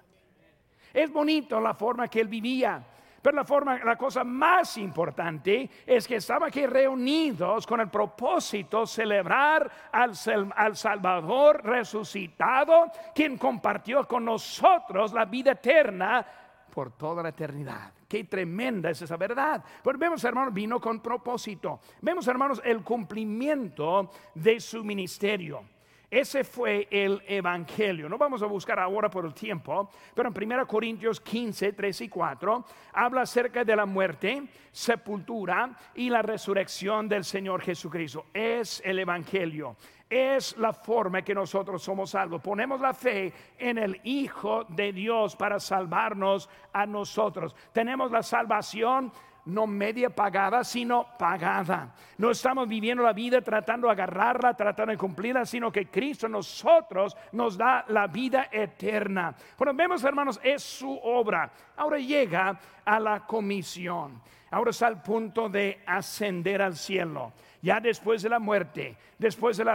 Es 0.93 1.11
bonito 1.11 1.59
la 1.59 1.73
forma 1.73 2.07
que 2.07 2.21
él 2.21 2.27
vivía. 2.27 2.83
Pero 3.21 3.35
la 3.35 3.43
forma, 3.43 3.77
la 3.83 3.97
cosa 3.97 4.23
más 4.23 4.77
importante 4.77 5.69
es 5.85 6.07
que 6.07 6.15
estaban 6.15 6.47
aquí 6.47 6.65
reunidos 6.65 7.67
con 7.67 7.81
el 7.81 7.89
propósito 7.89 8.85
celebrar 8.85 9.69
al, 9.91 10.13
al, 10.55 10.75
Salvador 10.75 11.61
resucitado, 11.63 12.91
quien 13.13 13.37
compartió 13.37 14.07
con 14.07 14.23
nosotros 14.23 15.11
la 15.11 15.25
vida 15.25 15.51
eterna 15.51 16.25
por 16.73 16.91
toda 16.91 17.21
la 17.21 17.29
eternidad. 17.29 17.91
Qué 18.07 18.23
tremenda 18.23 18.89
es 18.89 19.01
esa 19.01 19.17
verdad. 19.17 19.63
Pero 19.83 19.99
vemos, 19.99 20.23
hermanos, 20.23 20.53
vino 20.53 20.79
con 20.79 21.01
propósito. 21.01 21.79
Vemos, 22.01 22.27
hermanos, 22.27 22.61
el 22.63 22.83
cumplimiento 22.83 24.09
de 24.33 24.59
su 24.59 24.83
ministerio. 24.83 25.78
Ese 26.11 26.43
fue 26.43 26.87
el 26.89 27.21
Evangelio. 27.27 28.09
No 28.09 28.17
vamos 28.17 28.41
a 28.41 28.47
buscar 28.47 28.79
ahora 28.79 29.09
por 29.09 29.25
el 29.25 29.33
tiempo, 29.33 29.91
pero 30.15 30.29
en 30.29 30.51
1 30.51 30.67
Corintios 30.67 31.21
15, 31.21 31.73
3 31.73 32.01
y 32.01 32.09
4 32.09 32.65
habla 32.93 33.21
acerca 33.21 33.63
de 33.63 33.75
la 33.75 33.85
muerte, 33.85 34.43
sepultura 34.71 35.71
y 35.93 36.09
la 36.09 36.23
resurrección 36.23 37.07
del 37.07 37.23
Señor 37.23 37.61
Jesucristo. 37.61 38.25
Es 38.33 38.81
el 38.83 38.97
Evangelio. 38.97 39.75
Es 40.09 40.57
la 40.57 40.73
forma 40.73 41.21
que 41.21 41.35
nosotros 41.35 41.83
somos 41.83 42.09
salvos. 42.09 42.41
Ponemos 42.41 42.81
la 42.81 42.95
fe 42.95 43.31
en 43.59 43.77
el 43.77 44.01
Hijo 44.03 44.63
de 44.63 44.91
Dios 44.91 45.35
para 45.35 45.59
salvarnos 45.59 46.49
a 46.73 46.87
nosotros. 46.87 47.55
Tenemos 47.71 48.09
la 48.09 48.23
salvación 48.23 49.11
no 49.45 49.67
media 49.67 50.09
pagada, 50.09 50.63
sino 50.63 51.07
pagada. 51.17 51.93
No 52.17 52.31
estamos 52.31 52.67
viviendo 52.67 53.03
la 53.03 53.13
vida 53.13 53.41
tratando 53.41 53.87
de 53.87 53.93
agarrarla, 53.93 54.53
tratando 54.53 54.91
de 54.91 54.97
cumplirla, 54.97 55.45
sino 55.45 55.71
que 55.71 55.87
Cristo 55.87 56.27
nosotros 56.27 57.15
nos 57.31 57.57
da 57.57 57.85
la 57.87 58.07
vida 58.07 58.49
eterna. 58.51 59.35
Bueno, 59.57 59.73
vemos 59.73 60.03
hermanos, 60.03 60.39
es 60.43 60.63
su 60.63 60.91
obra. 61.03 61.51
Ahora 61.77 61.97
llega 61.97 62.59
a 62.85 62.99
la 62.99 63.25
comisión. 63.25 64.21
Ahora 64.51 64.71
está 64.71 64.87
al 64.87 65.01
punto 65.01 65.49
de 65.49 65.81
ascender 65.85 66.61
al 66.61 66.75
cielo 66.75 67.33
ya 67.61 67.79
después 67.79 68.21
de 68.21 68.29
la 68.29 68.39
muerte, 68.39 68.95
después 69.17 69.57
de 69.57 69.65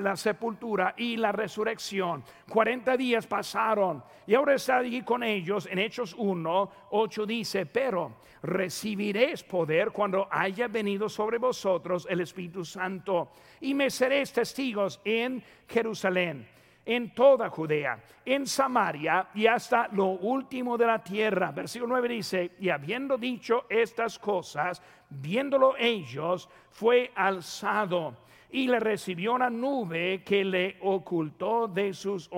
la, 0.00 0.16
sepultura 0.16 0.94
y 0.96 1.16
la 1.16 1.32
resurrección. 1.32 2.24
40 2.48 2.96
días 2.96 3.26
pasaron 3.26 4.02
y 4.26 4.34
ahora 4.34 4.54
está 4.54 4.78
allí 4.78 5.02
con 5.02 5.22
ellos. 5.22 5.68
En 5.70 5.78
Hechos 5.78 6.14
1, 6.16 6.70
8 6.90 7.26
dice, 7.26 7.66
pero 7.66 8.12
recibiréis 8.42 9.42
poder 9.42 9.90
cuando 9.90 10.26
haya 10.30 10.68
venido 10.68 11.08
sobre 11.08 11.38
vosotros 11.38 12.06
el 12.08 12.20
Espíritu 12.20 12.64
Santo 12.64 13.32
y 13.60 13.74
me 13.74 13.90
seréis 13.90 14.32
testigos 14.32 15.00
en 15.04 15.42
Jerusalén 15.68 16.53
en 16.86 17.14
toda 17.14 17.48
Judea, 17.48 18.02
en 18.24 18.46
Samaria 18.46 19.28
y 19.34 19.46
hasta 19.46 19.88
lo 19.88 20.06
último 20.06 20.76
de 20.76 20.86
la 20.86 21.02
tierra. 21.02 21.52
Versículo 21.52 21.94
9 21.94 22.08
dice, 22.08 22.52
y 22.60 22.68
habiendo 22.68 23.16
dicho 23.16 23.66
estas 23.68 24.18
cosas, 24.18 24.82
viéndolo 25.08 25.76
ellos, 25.78 26.48
fue 26.70 27.10
alzado 27.14 28.24
y 28.54 28.68
le 28.68 28.78
recibió 28.78 29.34
una 29.34 29.50
nube 29.50 30.22
que 30.24 30.44
le 30.44 30.76
ocultó 30.82 31.66
de 31.66 31.92
sus, 31.92 32.28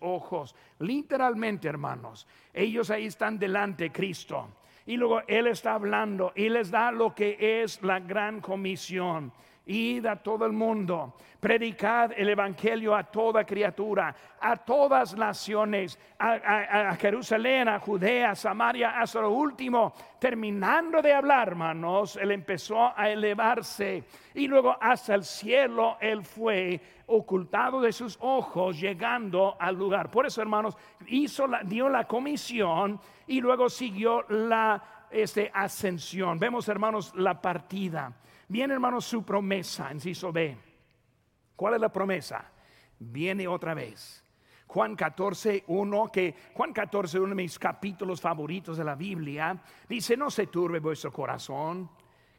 ojos. 0.00 0.54
Literalmente, 0.80 1.66
hermanos, 1.66 2.26
ellos 2.52 2.90
ahí 2.90 3.06
están 3.06 3.38
delante 3.38 3.84
de 3.84 3.92
Cristo. 3.92 4.48
Y 4.84 4.98
luego 4.98 5.22
Él 5.28 5.46
está 5.46 5.74
hablando 5.74 6.32
y 6.34 6.50
les 6.50 6.70
da 6.70 6.92
lo 6.92 7.14
que 7.14 7.62
es 7.62 7.82
la 7.82 8.00
gran 8.00 8.42
comisión 8.42 9.32
id 9.66 10.06
a 10.06 10.16
todo 10.16 10.44
el 10.44 10.52
mundo, 10.52 11.14
predicad 11.38 12.12
el 12.16 12.28
Evangelio 12.30 12.94
a 12.94 13.04
toda 13.04 13.44
criatura, 13.44 14.14
a 14.40 14.56
todas 14.56 15.16
naciones, 15.16 15.98
a, 16.18 16.96
Jerusalén, 16.96 17.68
a 17.68 17.78
Judea, 17.78 18.32
a 18.32 18.34
Samaria, 18.34 19.00
hasta 19.00 19.20
lo 19.20 19.30
último. 19.30 19.92
Terminando 20.18 21.00
de 21.00 21.12
hablar, 21.12 21.48
hermanos, 21.48 22.16
él 22.16 22.32
empezó 22.32 22.92
a 22.96 23.08
elevarse 23.08 24.04
y 24.34 24.46
luego 24.46 24.76
hasta 24.80 25.14
el 25.14 25.24
cielo 25.24 25.96
él 26.00 26.24
fue 26.24 26.80
ocultado 27.06 27.80
de 27.80 27.92
sus 27.92 28.16
ojos, 28.20 28.80
llegando 28.80 29.56
al 29.58 29.76
lugar. 29.76 30.10
Por 30.10 30.26
eso, 30.26 30.40
hermanos, 30.42 30.76
hizo 31.06 31.46
la, 31.46 31.62
dio 31.62 31.88
la 31.88 32.06
comisión 32.06 33.00
y 33.26 33.40
luego 33.40 33.68
siguió 33.68 34.24
la 34.28 34.82
este, 35.10 35.50
ascensión. 35.52 36.38
Vemos, 36.38 36.68
hermanos, 36.68 37.12
la 37.14 37.40
partida. 37.40 38.12
Viene, 38.52 38.74
hermanos, 38.74 39.06
su 39.06 39.24
promesa, 39.24 39.90
inciso 39.90 40.30
B. 40.30 40.54
¿Cuál 41.56 41.72
es 41.72 41.80
la 41.80 41.90
promesa? 41.90 42.52
Viene 42.98 43.48
otra 43.48 43.72
vez. 43.72 44.22
Juan 44.66 44.94
14, 44.94 45.64
1, 45.68 46.08
que 46.12 46.34
Juan 46.52 46.74
14, 46.74 47.18
uno 47.18 47.30
de 47.30 47.34
mis 47.36 47.58
capítulos 47.58 48.20
favoritos 48.20 48.76
de 48.76 48.84
la 48.84 48.94
Biblia, 48.94 49.58
dice, 49.88 50.18
no 50.18 50.30
se 50.30 50.48
turbe 50.48 50.80
vuestro 50.80 51.10
corazón. 51.10 51.88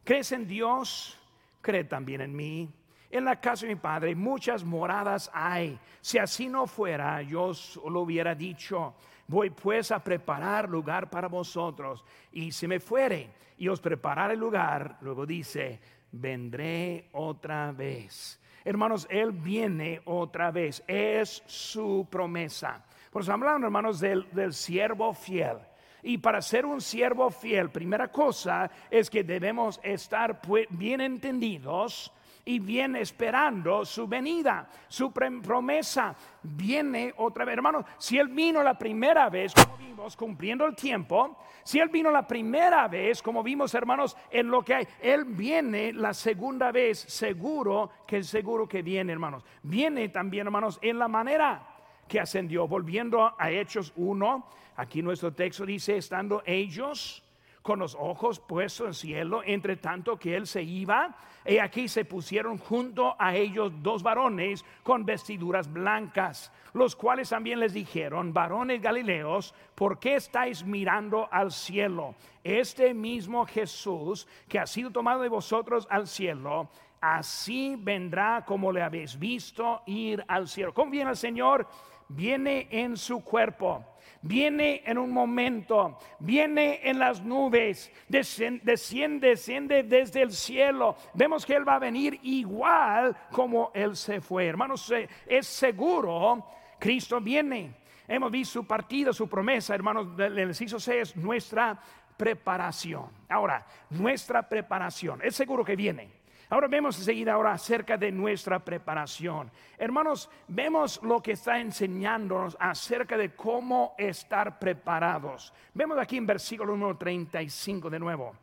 ¿Crees 0.03 0.31
en 0.33 0.45
Dios? 0.45 1.19
Cree 1.61 1.85
también 1.85 2.21
en 2.21 2.35
mí. 2.35 2.71
En 3.09 3.25
la 3.25 3.41
casa 3.41 3.65
de 3.65 3.73
mi 3.73 3.81
padre 3.81 4.13
muchas 4.13 4.63
moradas 4.63 5.31
hay. 5.33 5.79
Si 5.99 6.19
así 6.19 6.47
no 6.47 6.67
fuera, 6.67 7.23
yo 7.23 7.53
lo 7.89 8.01
hubiera 8.01 8.35
dicho. 8.35 8.93
Voy 9.27 9.49
pues 9.49 9.91
a 9.91 10.03
preparar 10.03 10.69
lugar 10.69 11.09
para 11.09 11.27
vosotros. 11.27 12.05
Y 12.31 12.51
si 12.51 12.67
me 12.67 12.79
fuere 12.79 13.31
y 13.57 13.67
os 13.67 13.79
preparar 13.79 14.29
el 14.29 14.39
lugar, 14.39 14.97
luego 15.01 15.25
dice, 15.25 15.79
vendré 16.13 17.09
otra 17.11 17.71
vez. 17.71 18.39
Hermanos, 18.63 19.05
Él 19.09 19.31
viene 19.33 20.01
otra 20.05 20.51
vez. 20.51 20.81
Es 20.87 21.43
su 21.45 22.07
promesa. 22.09 22.83
Por 23.11 23.21
eso 23.21 23.33
hablando, 23.33 23.67
hermanos, 23.67 23.99
del, 23.99 24.25
del 24.31 24.53
siervo 24.53 25.13
fiel. 25.13 25.57
Y 26.01 26.17
para 26.17 26.41
ser 26.41 26.65
un 26.65 26.81
siervo 26.81 27.29
fiel, 27.29 27.69
primera 27.69 28.09
cosa 28.09 28.69
es 28.89 29.09
que 29.09 29.23
debemos 29.23 29.79
estar 29.83 30.41
bien 30.69 31.01
entendidos 31.01 32.11
y 32.45 32.59
viene 32.59 33.01
esperando 33.01 33.85
su 33.85 34.07
venida, 34.07 34.69
su 34.87 35.11
promesa. 35.11 36.15
Viene 36.41 37.13
otra 37.17 37.45
vez, 37.45 37.53
hermanos. 37.53 37.85
Si 37.97 38.17
Él 38.17 38.27
vino 38.27 38.61
la 38.61 38.77
primera 38.77 39.29
vez, 39.29 39.53
como 39.53 39.77
vimos, 39.77 40.17
cumpliendo 40.17 40.65
el 40.65 40.75
tiempo, 40.75 41.37
si 41.63 41.79
Él 41.79 41.89
vino 41.89 42.11
la 42.11 42.27
primera 42.27 42.87
vez, 42.87 43.21
como 43.21 43.43
vimos, 43.43 43.73
hermanos, 43.73 44.17
en 44.29 44.49
lo 44.49 44.61
que 44.61 44.73
hay, 44.73 44.87
Él 45.01 45.23
viene 45.25 45.93
la 45.93 46.13
segunda 46.13 46.71
vez, 46.71 46.99
seguro 46.99 47.89
que 48.05 48.17
es 48.17 48.27
seguro 48.27 48.67
que 48.67 48.81
viene, 48.81 49.13
hermanos. 49.13 49.45
Viene 49.61 50.09
también, 50.09 50.47
hermanos, 50.47 50.79
en 50.81 50.99
la 50.99 51.07
manera 51.07 51.65
que 52.07 52.19
ascendió. 52.19 52.67
Volviendo 52.67 53.33
a 53.37 53.51
Hechos 53.51 53.93
1, 53.95 54.47
aquí 54.75 55.01
nuestro 55.01 55.33
texto 55.33 55.65
dice, 55.65 55.97
estando 55.97 56.43
ellos 56.45 57.22
con 57.63 57.79
los 57.79 57.95
ojos 57.95 58.39
puestos 58.41 58.87
al 58.87 58.93
cielo, 58.93 59.41
entre 59.45 59.77
tanto 59.77 60.19
que 60.19 60.35
él 60.35 60.45
se 60.45 60.61
iba, 60.61 61.15
y 61.45 61.57
aquí 61.57 61.87
se 61.87 62.05
pusieron 62.05 62.57
junto 62.57 63.15
a 63.17 63.35
ellos 63.35 63.71
dos 63.81 64.03
varones 64.03 64.63
con 64.83 65.05
vestiduras 65.05 65.71
blancas, 65.71 66.51
los 66.73 66.95
cuales 66.95 67.29
también 67.29 67.59
les 67.59 67.73
dijeron, 67.73 68.33
varones 68.33 68.81
galileos, 68.81 69.55
¿por 69.75 69.97
qué 69.97 70.15
estáis 70.15 70.63
mirando 70.63 71.27
al 71.31 71.51
cielo? 71.51 72.15
Este 72.43 72.93
mismo 72.93 73.45
Jesús 73.45 74.27
que 74.49 74.59
ha 74.59 74.67
sido 74.67 74.91
tomado 74.91 75.21
de 75.21 75.29
vosotros 75.29 75.87
al 75.89 76.07
cielo, 76.07 76.69
así 76.99 77.77
vendrá 77.79 78.43
como 78.45 78.73
le 78.73 78.81
habéis 78.81 79.17
visto 79.17 79.81
ir 79.85 80.23
al 80.27 80.49
cielo. 80.49 80.73
¿Cómo 80.73 80.91
viene 80.91 81.11
el 81.11 81.17
Señor? 81.17 81.65
Viene 82.09 82.67
en 82.71 82.97
su 82.97 83.23
cuerpo 83.23 83.85
viene 84.23 84.81
en 84.85 84.97
un 84.97 85.11
momento, 85.11 85.99
viene 86.19 86.79
en 86.83 86.97
las 86.97 87.21
nubes, 87.21 87.91
desciende, 88.07 89.29
desciende 89.29 89.83
desde 89.83 90.23
el 90.23 90.31
cielo. 90.31 90.95
Vemos 91.13 91.45
que 91.45 91.55
Él 91.55 91.67
va 91.67 91.75
a 91.75 91.79
venir 91.79 92.19
igual 92.23 93.15
como 93.31 93.71
Él 93.73 93.95
se 93.95 94.19
fue. 94.21 94.47
Hermanos, 94.47 94.91
es 95.27 95.45
seguro, 95.45 96.47
Cristo 96.79 97.21
viene. 97.21 97.75
Hemos 98.07 98.31
visto 98.31 98.59
su 98.59 98.67
partida, 98.67 99.13
su 99.13 99.29
promesa, 99.29 99.75
hermanos, 99.75 100.07
el 100.19 100.39
inciso 100.39 100.79
C 100.79 101.01
es 101.01 101.15
nuestra 101.15 101.79
preparación. 102.17 103.05
Ahora, 103.29 103.65
nuestra 103.89 104.47
preparación, 104.47 105.21
es 105.23 105.35
seguro 105.35 105.63
que 105.63 105.75
viene. 105.75 106.22
Ahora 106.53 106.67
vemos 106.67 106.99
enseguida 106.99 107.33
ahora 107.33 107.53
acerca 107.53 107.97
de 107.97 108.11
nuestra 108.11 108.59
preparación. 108.59 109.49
Hermanos, 109.75 110.29
vemos 110.47 111.01
lo 111.01 111.19
que 111.19 111.31
está 111.31 111.59
enseñándonos 111.59 112.55
acerca 112.59 113.17
de 113.17 113.33
cómo 113.33 113.95
estar 113.97 114.59
preparados. 114.59 115.51
Vemos 115.73 115.97
aquí 115.97 116.17
en 116.17 116.27
versículo 116.27 116.73
número 116.73 116.95
35 116.95 117.89
de 117.89 117.97
nuevo. 117.97 118.35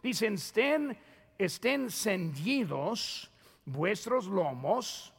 Dicen, 0.00 0.34
estén, 0.34 0.96
estén 1.36 1.88
vuestros 3.64 4.26
lomos 4.26 5.12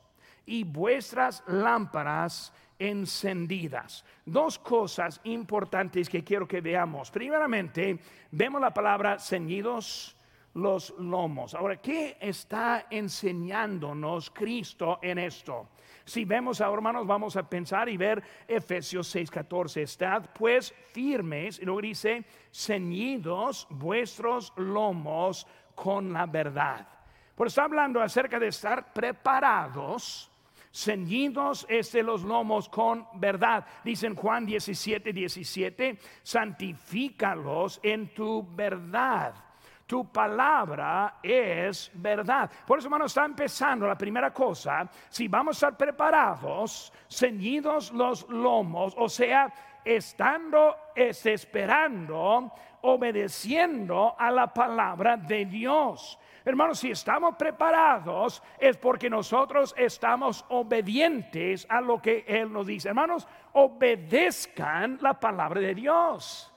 y 0.45 0.63
vuestras 0.63 1.43
lámparas 1.47 2.53
encendidas. 2.79 4.05
Dos 4.25 4.57
cosas 4.57 5.19
importantes 5.25 6.07
que 6.07 6.23
quiero 6.23 6.47
que 6.47 6.61
veamos. 6.61 7.11
Primeramente, 7.11 7.99
vemos 8.31 8.61
la 8.61 8.73
palabra 8.73 9.19
ceñidos 9.19 10.16
los 10.53 10.93
lomos. 10.99 11.53
Ahora, 11.53 11.77
¿qué 11.77 12.17
está 12.19 12.87
enseñándonos 12.89 14.31
Cristo 14.31 14.99
en 15.01 15.19
esto? 15.19 15.69
Si 16.05 16.25
vemos 16.25 16.61
ahora, 16.61 16.77
hermanos, 16.77 17.05
vamos 17.05 17.35
a 17.35 17.47
pensar 17.47 17.89
y 17.89 17.97
ver 17.97 18.23
Efesios 18.47 19.13
6:14. 19.13 19.81
Estad 19.81 20.29
pues 20.33 20.73
firmes, 20.91 21.59
y 21.59 21.65
luego 21.65 21.81
dice, 21.81 22.25
ceñidos 22.51 23.67
vuestros 23.69 24.53
lomos 24.55 25.45
con 25.75 26.13
la 26.13 26.25
verdad. 26.25 26.87
Por 27.35 27.47
está 27.47 27.65
hablando 27.65 28.01
acerca 28.01 28.39
de 28.39 28.47
estar 28.47 28.93
preparados 28.93 30.31
ceñidos 30.73 31.65
este 31.69 32.03
los 32.03 32.23
lomos 32.23 32.69
con 32.69 33.07
verdad. 33.15 33.65
Dicen 33.83 34.15
Juan 34.15 34.45
17, 34.45 35.11
17, 35.11 35.97
santifícalos 36.23 37.79
en 37.83 38.13
tu 38.13 38.45
verdad 38.55 39.46
tu 39.87 40.11
palabra 40.11 41.15
es 41.23 41.89
verdad. 41.93 42.51
Por 42.67 42.77
eso, 42.77 42.87
hermano, 42.87 43.05
está 43.05 43.23
empezando 43.23 43.87
la 43.87 43.97
primera 43.97 44.31
cosa. 44.33 44.87
Si 45.07 45.29
vamos 45.29 45.55
a 45.55 45.67
estar 45.67 45.77
preparados, 45.77 46.91
ceñidos 47.09 47.93
los 47.93 48.27
lomos, 48.29 48.93
o 48.97 49.07
sea, 49.07 49.51
estando, 49.85 50.75
esperando, 50.93 52.51
obedeciendo 52.81 54.13
a 54.19 54.29
la 54.29 54.53
palabra 54.53 55.15
de 55.15 55.45
Dios. 55.45 56.19
Hermanos, 56.43 56.79
si 56.79 56.91
estamos 56.91 57.35
preparados 57.35 58.43
es 58.59 58.77
porque 58.77 59.09
nosotros 59.09 59.73
estamos 59.77 60.45
obedientes 60.49 61.65
a 61.69 61.79
lo 61.79 62.01
que 62.01 62.25
Él 62.27 62.51
nos 62.51 62.67
dice. 62.67 62.89
Hermanos, 62.89 63.25
obedezcan 63.53 64.97
la 65.01 65.17
palabra 65.17 65.61
de 65.61 65.75
Dios. 65.75 66.53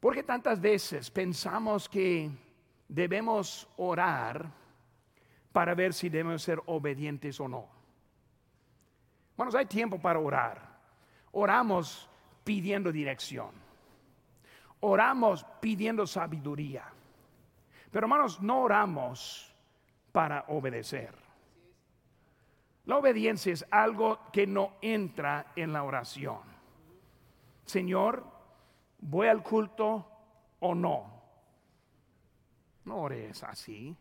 Porque 0.00 0.22
tantas 0.22 0.60
veces 0.60 1.10
pensamos 1.10 1.88
que 1.88 2.30
debemos 2.88 3.68
orar 3.76 4.50
para 5.52 5.74
ver 5.74 5.92
si 5.92 6.08
debemos 6.08 6.42
ser 6.42 6.60
obedientes 6.66 7.40
o 7.40 7.48
no. 7.48 7.68
Bueno, 9.36 9.56
hay 9.56 9.66
tiempo 9.66 10.00
para 10.00 10.18
orar. 10.18 10.78
Oramos 11.32 12.08
pidiendo 12.44 12.92
dirección. 12.92 13.50
Oramos 14.80 15.44
pidiendo 15.60 16.06
sabiduría. 16.06 16.84
Pero 17.90 18.04
hermanos, 18.04 18.40
no 18.40 18.62
oramos 18.62 19.54
para 20.12 20.44
obedecer. 20.48 21.14
La 22.86 22.96
obediencia 22.96 23.52
es 23.52 23.66
algo 23.70 24.18
que 24.32 24.46
no 24.46 24.74
entra 24.80 25.52
en 25.56 25.72
la 25.72 25.82
oración. 25.82 26.40
Señor, 27.66 28.24
¿voy 28.98 29.28
al 29.28 29.42
culto 29.42 30.06
o 30.60 30.74
no? 30.74 31.22
No 32.84 32.96
ores 32.98 33.42
así. 33.42 33.96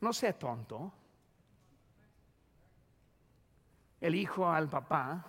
No 0.00 0.12
sé 0.12 0.32
tonto. 0.34 0.92
El 4.00 4.14
hijo 4.14 4.48
al 4.48 4.68
papá. 4.68 5.24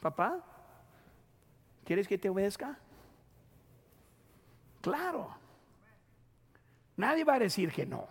Papá, 0.00 0.42
¿quieres 1.84 2.06
que 2.06 2.18
te 2.18 2.28
obedezca? 2.28 2.78
Claro. 4.80 5.34
Nadie 6.96 7.24
va 7.24 7.34
a 7.34 7.38
decir 7.40 7.72
que 7.72 7.84
no. 7.84 8.06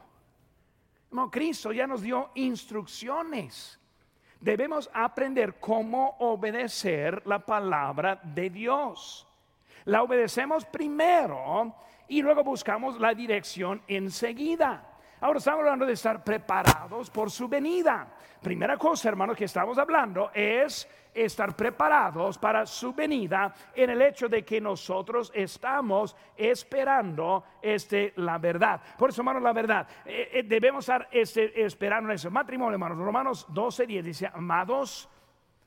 No, 1.12 1.32
Cristo 1.32 1.71
ya 1.71 1.88
nos 1.88 2.01
dio 2.01 2.32
instrucciones 2.36 3.80
debemos 4.39 4.89
aprender 4.93 5.56
cómo 5.60 6.15
obedecer 6.19 7.26
la 7.26 7.39
palabra 7.39 8.19
de 8.24 8.50
Dios. 8.50 9.28
La 9.86 10.04
obedecemos 10.04 10.65
primero 10.65 11.76
y 12.08 12.21
luego 12.21 12.43
buscamos 12.43 13.00
la 13.00 13.13
dirección 13.13 13.82
enseguida. 13.88 14.95
Ahora 15.26 15.40
estamos 15.40 15.62
hablando 15.62 15.88
de 15.88 15.94
estar 15.94 16.24
preparados 16.24 17.10
por 17.10 17.32
su 17.32 17.48
venida. 17.48 18.08
Primera 18.44 18.78
cosa, 18.78 19.10
hermanos, 19.10 19.36
que 19.36 19.46
estamos 19.46 19.76
hablando 19.80 20.30
es 20.32 20.88
estar 21.12 21.56
preparados 21.56 22.38
para 22.38 22.64
su 22.68 22.94
venida 22.94 23.52
en 23.74 23.90
el 23.90 24.04
hecho 24.04 24.30
de 24.30 24.46
que 24.46 24.62
nosotros 24.62 25.32
estamos 25.34 26.16
esperando 26.38 27.44
este, 27.60 28.14
la 28.18 28.38
verdad. 28.38 28.80
Por 29.00 29.10
eso, 29.10 29.22
hermanos, 29.22 29.42
la 29.42 29.52
verdad, 29.54 29.88
eh, 30.06 30.30
eh, 30.32 30.44
debemos 30.44 30.84
estar 30.84 31.08
este, 31.12 31.60
esperando 31.66 32.12
ese 32.12 32.30
matrimonio, 32.30 32.76
hermanos. 32.76 33.00
Romanos 33.00 33.48
12, 33.50 33.88
10 33.88 34.06
dice, 34.06 34.32
amados, 34.32 35.10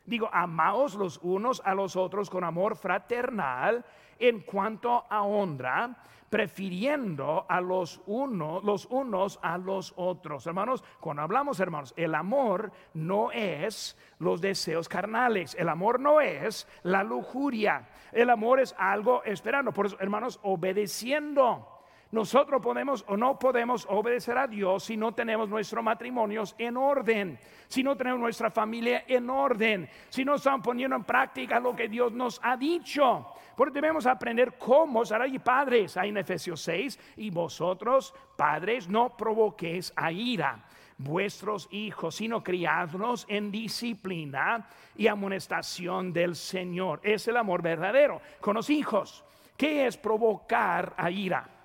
digo, 0.04 0.30
amaos 0.32 0.94
los 0.94 1.18
unos 1.20 1.60
a 1.64 1.74
los 1.74 1.96
otros 1.96 2.30
con 2.30 2.44
amor 2.44 2.76
fraternal 2.76 3.84
en 4.20 4.38
cuanto 4.42 5.04
a 5.10 5.22
honra 5.22 5.96
prefiriendo 6.30 7.46
a 7.48 7.60
los 7.60 8.00
unos, 8.06 8.62
los 8.64 8.86
unos 8.86 9.38
a 9.42 9.58
los 9.58 9.92
otros. 9.96 10.46
Hermanos, 10.46 10.84
cuando 11.00 11.22
hablamos, 11.22 11.60
hermanos, 11.60 11.94
el 11.96 12.14
amor 12.14 12.72
no 12.94 13.30
es 13.32 13.96
los 14.18 14.40
deseos 14.40 14.88
carnales, 14.88 15.54
el 15.58 15.68
amor 15.68 16.00
no 16.00 16.20
es 16.20 16.68
la 16.82 17.02
lujuria, 17.02 17.88
el 18.12 18.30
amor 18.30 18.60
es 18.60 18.74
algo 18.78 19.22
esperando, 19.24 19.72
por 19.72 19.86
eso, 19.86 19.96
hermanos, 20.00 20.40
obedeciendo. 20.42 21.77
Nosotros 22.10 22.62
podemos 22.62 23.04
o 23.06 23.18
no 23.18 23.38
podemos 23.38 23.86
obedecer 23.90 24.38
a 24.38 24.46
Dios 24.46 24.84
si 24.84 24.96
no 24.96 25.12
tenemos 25.12 25.46
nuestros 25.48 25.84
matrimonios 25.84 26.54
en 26.56 26.78
orden, 26.78 27.38
si 27.68 27.82
no 27.82 27.96
tenemos 27.98 28.18
nuestra 28.18 28.50
familia 28.50 29.04
en 29.06 29.28
orden, 29.28 29.88
si 30.08 30.24
no 30.24 30.36
estamos 30.36 30.64
poniendo 30.64 30.96
en 30.96 31.04
práctica 31.04 31.60
lo 31.60 31.76
que 31.76 31.86
Dios 31.86 32.12
nos 32.12 32.40
ha 32.42 32.56
dicho. 32.56 33.26
Porque 33.54 33.74
debemos 33.74 34.06
aprender 34.06 34.56
cómo 34.56 35.04
ser 35.04 35.26
y 35.26 35.38
padres. 35.38 35.98
Ahí 35.98 36.08
en 36.08 36.16
Efesios 36.16 36.62
6, 36.62 36.98
y 37.18 37.28
vosotros, 37.28 38.14
padres, 38.36 38.88
no 38.88 39.14
provoquéis 39.14 39.92
a 39.94 40.10
ira 40.10 40.64
vuestros 40.96 41.68
hijos, 41.70 42.14
sino 42.16 42.42
criadlos 42.42 43.26
en 43.28 43.50
disciplina 43.50 44.66
y 44.96 45.08
amonestación 45.08 46.12
del 46.12 46.36
Señor. 46.36 47.00
Es 47.02 47.28
el 47.28 47.36
amor 47.36 47.60
verdadero 47.60 48.22
con 48.40 48.54
los 48.54 48.70
hijos. 48.70 49.24
¿Qué 49.56 49.86
es 49.86 49.96
provocar 49.98 50.94
a 50.96 51.10
ira? 51.10 51.57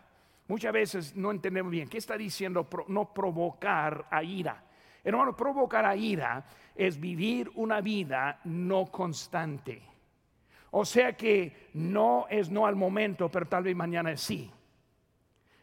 Muchas 0.48 0.74
veces 0.74 1.16
no 1.16 1.32
entendemos 1.32 1.72
bien. 1.72 1.88
¿Qué 1.88 1.98
está 1.98 2.18
diciendo 2.18 2.68
no 2.88 3.14
provocar 3.14 4.08
a 4.12 4.24
ira? 4.24 4.64
Hermano, 5.04 5.36
provocar 5.36 5.86
a 5.86 5.96
ira 5.96 6.46
es 6.76 7.00
vivir 7.00 7.52
una 7.56 7.82
vida 7.82 8.40
no 8.46 8.86
constante. 8.88 9.82
O 10.72 10.86
sea 10.86 11.16
que 11.16 11.70
no 11.74 12.26
es 12.30 12.50
no 12.50 12.66
al 12.66 12.76
momento, 12.76 13.30
pero 13.30 13.46
tal 13.48 13.64
vez 13.64 13.76
mañana 13.76 14.16
sí. 14.18 14.52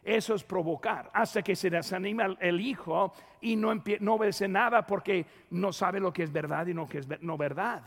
Eso 0.02 0.34
es 0.34 0.44
provocar, 0.44 1.10
hasta 1.12 1.42
que 1.42 1.54
se 1.54 1.68
desanima 1.68 2.36
el 2.40 2.60
hijo 2.60 3.12
y 3.40 3.54
no, 3.54 3.74
no 4.00 4.14
obedece 4.14 4.48
nada 4.48 4.86
porque 4.86 5.26
no 5.50 5.72
sabe 5.72 6.00
lo 6.00 6.12
que 6.12 6.22
es 6.22 6.32
verdad 6.32 6.66
y 6.68 6.72
lo 6.72 6.86
que 6.86 6.98
es 6.98 7.08
no 7.20 7.36
verdad. 7.36 7.82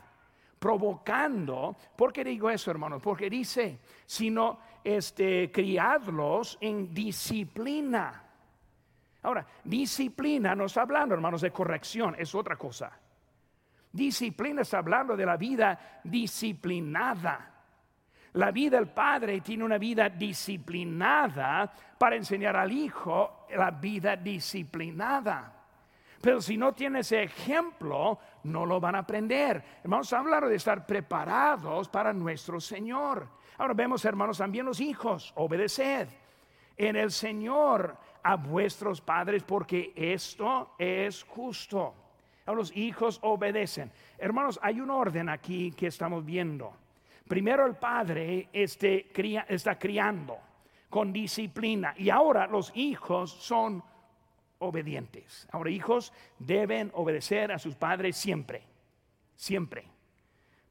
Provocando, 0.63 1.75
¿por 1.93 2.13
qué 2.13 2.23
digo 2.23 2.49
eso, 2.49 2.71
hermanos? 2.71 3.01
Porque 3.01 3.29
dice, 3.29 3.79
sino 4.05 4.59
este, 4.81 5.51
criadlos 5.51 6.57
en 6.61 6.93
disciplina. 6.93 8.23
Ahora, 9.23 9.45
disciplina 9.61 10.55
no 10.55 10.63
está 10.63 10.83
hablando, 10.83 11.15
hermanos, 11.15 11.41
de 11.41 11.51
corrección, 11.51 12.15
es 12.17 12.33
otra 12.33 12.55
cosa. 12.55 12.97
Disciplina 13.91 14.61
está 14.61 14.77
hablando 14.77 15.17
de 15.17 15.25
la 15.25 15.35
vida 15.35 15.99
disciplinada. 16.01 17.51
La 18.31 18.51
vida 18.51 18.77
del 18.77 18.87
padre 18.87 19.41
tiene 19.41 19.65
una 19.65 19.77
vida 19.77 20.07
disciplinada 20.07 21.73
para 21.97 22.15
enseñar 22.15 22.55
al 22.55 22.71
hijo 22.71 23.47
la 23.53 23.69
vida 23.69 24.15
disciplinada. 24.15 25.62
Pero 26.23 26.39
si 26.39 26.55
no 26.55 26.71
tiene 26.71 27.01
ese 27.01 27.23
ejemplo, 27.23 28.17
no 28.43 28.65
lo 28.65 28.79
van 28.79 28.95
a 28.95 28.99
aprender. 28.99 29.61
A 29.83 30.17
hablar 30.17 30.47
de 30.47 30.55
estar 30.55 30.85
preparados 30.85 31.89
para 31.89 32.13
nuestro 32.13 32.61
Señor. 32.61 33.27
Ahora 33.57 33.73
vemos, 33.73 34.05
hermanos, 34.05 34.37
también 34.37 34.65
los 34.65 34.79
hijos, 34.79 35.33
obedeced 35.35 36.07
en 36.77 36.95
el 36.95 37.11
Señor 37.11 37.97
a 38.23 38.37
vuestros 38.37 39.01
padres 39.01 39.43
porque 39.43 39.91
esto 39.97 40.75
es 40.79 41.23
justo. 41.23 41.93
A 42.45 42.53
los 42.53 42.73
hijos 42.73 43.19
obedecen. 43.21 43.91
Hermanos, 44.17 44.57
hay 44.63 44.79
un 44.79 44.91
orden 44.91 45.27
aquí 45.27 45.71
que 45.71 45.87
estamos 45.87 46.23
viendo. 46.23 46.71
Primero 47.27 47.65
el 47.65 47.75
padre 47.75 48.47
este, 48.53 49.11
está 49.49 49.77
criando 49.77 50.37
con 50.89 51.11
disciplina 51.11 51.93
y 51.97 52.09
ahora 52.09 52.47
los 52.47 52.71
hijos 52.75 53.29
son 53.29 53.83
obedientes. 54.63 55.47
Ahora 55.51 55.69
hijos 55.69 56.13
deben 56.39 56.91
obedecer 56.93 57.51
a 57.51 57.59
sus 57.59 57.75
padres 57.75 58.17
siempre, 58.17 58.63
siempre. 59.35 59.85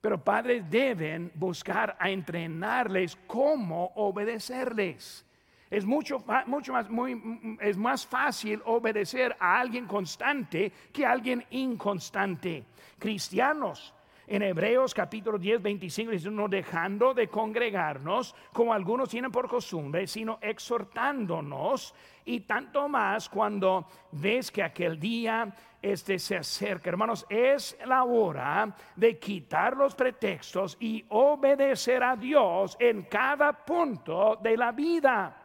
Pero 0.00 0.22
padres 0.22 0.68
deben 0.68 1.30
buscar 1.34 1.96
a 1.98 2.10
entrenarles 2.10 3.16
cómo 3.26 3.92
obedecerles. 3.94 5.24
Es 5.70 5.86
mucho, 5.86 6.22
mucho 6.46 6.72
más, 6.72 6.90
muy, 6.90 7.58
es 7.60 7.76
más 7.76 8.06
fácil 8.06 8.60
obedecer 8.66 9.34
a 9.38 9.60
alguien 9.60 9.86
constante 9.86 10.70
que 10.92 11.06
a 11.06 11.12
alguien 11.12 11.46
inconstante. 11.50 12.64
Cristianos 12.98 13.94
en 14.26 14.42
Hebreos 14.42 14.94
capítulo 14.94 15.38
10, 15.38 15.62
25 15.62 16.12
dice, 16.12 16.30
no 16.30 16.48
dejando 16.48 17.12
de 17.12 17.28
congregarnos 17.28 18.34
como 18.52 18.72
algunos 18.72 19.08
tienen 19.08 19.32
por 19.32 19.48
costumbre, 19.48 20.06
sino 20.06 20.38
exhortándonos 20.40 21.94
y 22.24 22.40
tanto 22.40 22.88
más 22.88 23.28
cuando 23.28 23.88
ves 24.12 24.50
que 24.50 24.62
aquel 24.62 24.98
día 24.98 25.52
este 25.80 26.18
se 26.18 26.36
acerca. 26.36 26.90
Hermanos, 26.90 27.26
es 27.28 27.76
la 27.84 28.04
hora 28.04 28.74
de 28.94 29.18
quitar 29.18 29.76
los 29.76 29.94
pretextos 29.94 30.76
y 30.78 31.04
obedecer 31.08 32.02
a 32.04 32.14
Dios 32.14 32.76
en 32.78 33.02
cada 33.02 33.52
punto 33.52 34.36
de 34.36 34.56
la 34.56 34.70
vida. 34.70 35.36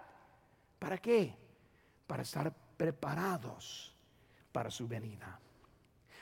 ¿Para 0.78 1.00
qué? 1.00 1.36
Para 2.06 2.22
estar 2.22 2.54
preparados 2.78 3.96
para 4.52 4.70
su 4.70 4.88
venida, 4.88 5.40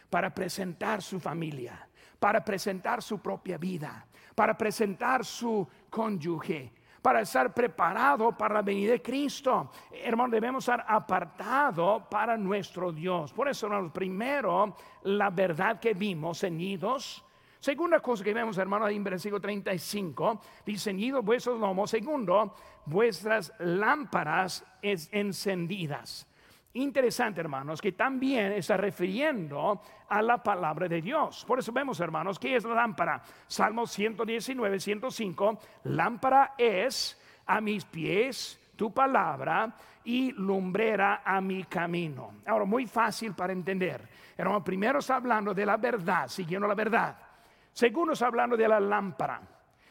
para 0.10 0.34
presentar 0.34 1.02
su 1.02 1.20
familia 1.20 1.88
para 2.20 2.44
presentar 2.44 3.02
su 3.02 3.20
propia 3.20 3.58
vida, 3.58 4.06
para 4.34 4.58
presentar 4.58 5.24
su 5.26 5.68
cónyuge, 5.90 6.72
para 7.02 7.22
estar 7.22 7.54
preparado 7.54 8.32
para 8.32 8.56
la 8.56 8.62
venida 8.64 8.94
de 8.94 9.02
Cristo. 9.02 9.70
Hermano, 9.92 10.32
debemos 10.32 10.64
estar 10.64 10.84
apartados 10.88 12.02
para 12.10 12.36
nuestro 12.36 12.92
Dios. 12.92 13.32
Por 13.32 13.48
eso, 13.48 13.68
hermanos, 13.68 13.92
primero, 13.92 14.76
la 15.04 15.30
verdad 15.30 15.80
que 15.80 15.94
vimos, 15.94 16.40
ceñidos. 16.40 17.24
Segunda 17.60 18.00
cosa 18.00 18.24
que 18.24 18.34
vemos, 18.34 18.58
hermano, 18.58 18.88
en 18.88 19.04
versículo 19.04 19.40
35, 19.40 20.42
dice, 20.66 20.90
ceñidos 20.90 21.24
vuestros 21.24 21.60
lomos. 21.60 21.92
Segundo, 21.92 22.56
vuestras 22.86 23.54
lámparas 23.60 24.66
encendidas. 24.82 26.28
Interesante, 26.76 27.40
hermanos, 27.40 27.82
que 27.82 27.94
también 27.94 28.52
está 28.52 28.76
refiriendo 28.76 29.82
a 30.10 30.22
la 30.22 30.44
palabra 30.44 30.90
de 30.90 31.02
Dios. 31.02 31.46
Por 31.48 31.60
eso 31.60 31.72
vemos, 31.72 32.02
hermanos, 32.02 32.38
que 32.38 32.54
es 32.54 32.66
la 32.66 32.76
lámpara. 32.76 33.22
Salmo 33.48 33.88
119, 33.88 34.82
105. 34.82 35.60
Lámpara 35.86 36.54
es 36.58 37.18
a 37.46 37.62
mis 37.62 37.86
pies 37.86 38.60
tu 38.76 38.94
palabra 38.94 39.74
y 40.04 40.34
lumbrera 40.34 41.22
a 41.24 41.40
mi 41.40 41.64
camino. 41.64 42.42
Ahora, 42.46 42.66
muy 42.66 42.88
fácil 42.88 43.34
para 43.34 43.54
entender. 43.54 44.02
Hermano, 44.36 44.62
primero 44.62 45.00
está 45.00 45.16
hablando 45.16 45.54
de 45.54 45.66
la 45.66 45.78
verdad, 45.78 46.28
siguiendo 46.28 46.68
la 46.68 46.76
verdad. 46.76 47.16
Segundo 47.72 48.12
está 48.12 48.28
hablando 48.28 48.58
de 48.58 48.68
la 48.68 48.82
lámpara. 48.82 49.42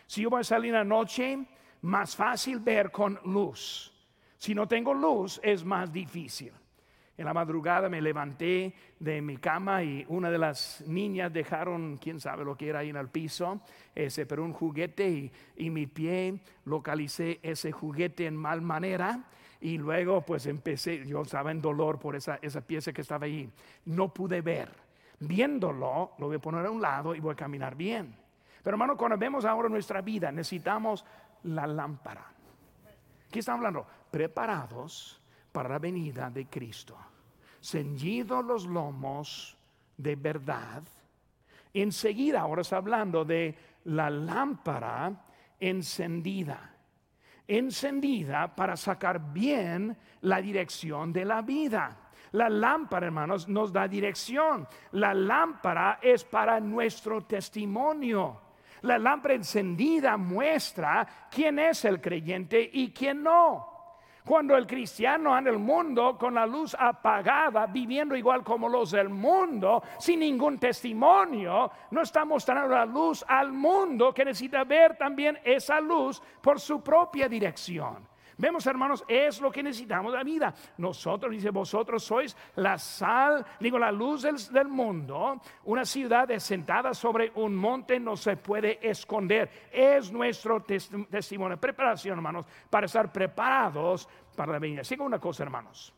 Si 0.07 0.21
yo 0.21 0.29
voy 0.29 0.43
a 0.43 0.45
salir 0.45 0.75
la 0.75 0.85
noche, 0.85 1.47
más 1.81 2.15
fácil 2.15 2.59
ver 2.59 2.91
con 2.91 3.19
luz. 3.25 3.91
Si 4.37 4.55
no 4.55 4.69
tengo 4.69 4.93
luz, 4.93 5.41
es 5.43 5.65
más 5.65 5.91
difícil. 5.91 6.53
En 7.17 7.27
la 7.27 7.35
madrugada 7.35 7.89
me 7.89 8.03
levanté 8.03 8.75
de 8.99 9.23
mi 9.23 9.37
cama 9.37 9.85
y 9.85 10.05
una 10.09 10.31
de 10.31 10.39
las 10.39 10.83
niñas 10.87 11.33
dejaron, 11.33 11.97
quién 11.99 12.19
sabe 12.19 12.45
lo 12.45 12.57
que 12.57 12.69
era 12.69 12.81
ahí 12.81 12.91
en 12.91 12.97
el 12.97 13.09
piso, 13.09 13.61
ese, 13.95 14.27
pero 14.27 14.43
un 14.43 14.53
juguete 14.53 15.31
y, 15.57 15.71
mi 15.71 15.87
pie 15.87 16.41
localicé 16.65 17.39
ese 17.43 17.71
juguete 17.71 18.27
en 18.27 18.37
mal 18.37 18.63
manera 18.63 19.25
y 19.61 19.79
luego 19.79 20.23
pues 20.23 20.47
empecé, 20.47 21.07
yo 21.07 21.23
estaba 21.23 21.53
en 21.53 21.63
dolor 21.63 22.01
por 22.01 22.17
esa, 22.17 22.41
esa 22.43 22.61
pieza 22.61 22.93
que 22.93 23.03
estaba 23.03 23.27
ahí. 23.27 23.49
No 23.85 24.13
pude 24.13 24.41
ver. 24.41 24.69
Viéndolo, 25.21 26.13
lo 26.19 26.27
voy 26.27 26.37
a 26.37 26.41
poner 26.41 26.67
a 26.67 26.71
un 26.71 26.83
lado 26.83 27.15
y 27.15 27.21
voy 27.21 27.33
a 27.33 27.37
caminar 27.37 27.77
bien. 27.77 28.15
Pero 28.63 28.75
hermano, 28.75 28.97
cuando 28.97 29.17
vemos 29.17 29.45
ahora 29.45 29.69
nuestra 29.69 30.01
vida, 30.01 30.33
necesitamos 30.33 31.05
la 31.45 31.67
lámpara. 31.67 32.27
¿Qué 33.31 33.39
estamos 33.39 33.59
hablando? 33.59 33.87
Preparados 34.11 35.24
para 35.55 35.69
la 35.69 35.79
venida 35.79 36.29
de 36.31 36.47
Cristo. 36.47 36.97
Ceñidos 37.63 38.45
los 38.45 38.67
lomos 38.67 39.57
de 39.97 40.17
verdad. 40.17 40.83
Enseguida, 41.73 42.41
ahora 42.41 42.63
está 42.63 42.79
hablando 42.79 43.25
de 43.25 43.55
la 43.85 44.11
lámpara 44.11 45.27
encendida. 45.61 46.75
Encendida 47.47 48.53
para 48.53 48.77
sacar 48.77 49.33
bien 49.33 49.97
la 50.23 50.43
dirección 50.43 51.13
de 51.13 51.25
la 51.25 51.41
vida. 51.41 52.11
La 52.33 52.49
lámpara, 52.49 53.07
hermanos, 53.07 53.49
nos 53.49 53.73
da 53.73 53.87
dirección. 53.87 54.67
La 54.91 55.15
lámpara 55.15 56.01
es 56.03 56.25
para 56.25 56.59
nuestro 56.59 57.23
testimonio. 57.27 58.41
La 58.83 58.99
lámpara 58.99 59.35
encendida 59.35 60.17
muestra 60.17 61.29
quién 61.31 61.61
es 61.61 61.85
el 61.85 62.01
creyente 62.01 62.69
y 62.73 62.91
quién 62.91 63.23
no. 63.23 63.74
Cuando 64.27 64.57
el 64.57 64.67
cristiano 64.67 65.35
anda 65.35 65.51
en 65.51 65.57
el 65.57 65.63
mundo 65.63 66.17
con 66.19 66.35
la 66.35 66.47
luz 66.47 66.75
apagada, 66.79 67.67
viviendo 67.67 68.17
igual 68.17 68.43
como 68.43 68.71
los 68.71 68.93
del 68.93 69.11
mundo, 69.11 69.83
sin 69.99 70.21
ningún 70.21 70.59
testimonio, 70.59 71.71
no 71.91 72.01
está 72.01 72.25
mostrando 72.25 72.75
la 72.75 72.87
luz 72.87 73.23
al 73.29 73.53
mundo 73.53 74.15
que 74.15 74.25
necesita 74.25 74.65
ver 74.65 74.97
también 74.97 75.39
esa 75.45 75.79
luz 75.79 76.23
por 76.41 76.59
su 76.59 76.83
propia 76.83 77.29
dirección. 77.29 78.14
Vemos, 78.37 78.67
hermanos, 78.67 79.05
es 79.07 79.41
lo 79.41 79.51
que 79.51 79.63
necesitamos 79.63 80.13
de 80.13 80.19
la 80.19 80.25
vida. 80.25 80.55
Nosotros, 80.79 81.33
dice, 81.33 81.51
vosotros 81.51 82.03
sois 82.03 82.37
la 82.57 82.79
sal, 82.79 83.45
digo, 83.61 83.79
la 83.79 83.93
luz 83.93 84.23
del, 84.23 84.69
mundo. 84.69 85.41
Una 85.65 85.85
ciudad 85.85 86.29
sentada 86.39 86.95
sobre 86.95 87.31
un 87.37 87.55
monte 87.55 88.01
no 88.01 88.17
se 88.17 88.37
puede 88.37 88.79
esconder. 88.83 89.69
Es 89.71 90.11
nuestro 90.11 90.63
testimonio, 90.63 91.59
preparación, 91.59 92.19
hermanos, 92.19 92.47
para 92.69 92.87
estar 92.87 93.13
preparados 93.13 94.09
para 94.35 94.53
la 94.53 94.59
venida. 94.59 94.83
Segunda 94.83 95.19
cosa, 95.19 95.45
hermanos. 95.45 95.95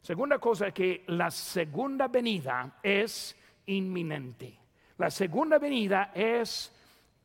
Segunda 0.00 0.38
cosa 0.38 0.68
es 0.68 0.74
que 0.74 1.04
la 1.08 1.30
segunda 1.30 2.08
venida 2.08 2.78
es 2.82 3.36
inminente. 3.66 4.58
La 4.96 5.10
segunda 5.10 5.58
venida 5.58 6.12
es 6.14 6.74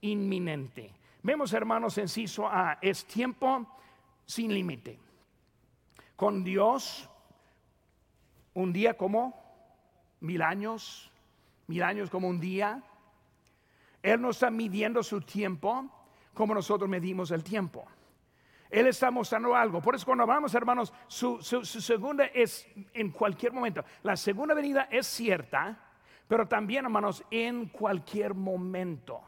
inminente. 0.02 0.92
Vemos, 1.24 1.54
hermanos, 1.54 1.98
enciso 1.98 2.48
A, 2.48 2.78
es 2.82 3.06
tiempo 3.06 3.66
sin 4.26 4.54
límite. 4.54 5.00
Con 6.16 6.44
Dios, 6.44 7.10
un 8.54 8.72
día 8.74 8.96
como 8.96 9.46
mil 10.22 10.42
años, 10.42 11.12
mil 11.68 11.84
años 11.84 12.10
como 12.10 12.28
un 12.28 12.40
día. 12.40 12.84
Él 14.02 14.22
no 14.22 14.30
está 14.30 14.50
midiendo 14.50 15.04
su 15.04 15.22
tiempo 15.22 15.90
como 16.34 16.54
nosotros 16.54 16.90
medimos 16.90 17.32
el 17.32 17.44
tiempo. 17.44 17.86
Él 18.70 18.88
está 18.88 19.12
mostrando 19.12 19.56
algo. 19.56 19.82
Por 19.82 19.96
eso 19.96 20.06
cuando 20.06 20.24
hablamos, 20.24 20.54
hermanos, 20.54 20.94
su, 21.08 21.42
segunda 21.42 22.26
es 22.26 22.68
en 22.94 23.12
cualquier 23.12 23.54
momento. 23.54 23.84
La 24.04 24.18
segunda 24.18 24.54
venida 24.54 24.88
es 24.92 25.08
cierta, 25.08 25.80
pero 26.28 26.48
también, 26.48 26.86
hermanos, 26.86 27.24
en 27.32 27.68
cualquier 27.68 28.34
momento. 28.34 29.22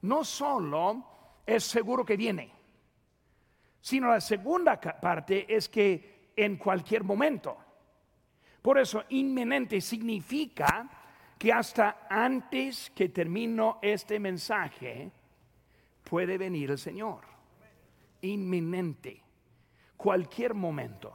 No 0.00 0.24
solo 0.24 1.04
es 1.44 1.64
seguro 1.64 2.04
que 2.04 2.16
viene, 2.16 2.52
sino 3.82 4.08
la 4.08 4.20
segunda 4.20 4.80
parte 4.80 5.44
es 5.54 5.68
que 5.68 6.30
en 6.34 6.56
cualquier 6.56 7.04
momento. 7.04 7.58
Por 8.62 8.78
eso, 8.78 9.04
inminente 9.10 9.80
significa 9.80 10.88
que 11.36 11.52
hasta 11.52 12.06
antes 12.08 12.90
que 12.94 13.08
termino 13.08 13.80
este 13.82 14.18
mensaje, 14.20 15.10
puede 16.04 16.38
venir 16.38 16.70
el 16.70 16.78
Señor 16.78 17.32
inminente, 18.22 19.20
cualquier 19.96 20.54
momento. 20.54 21.12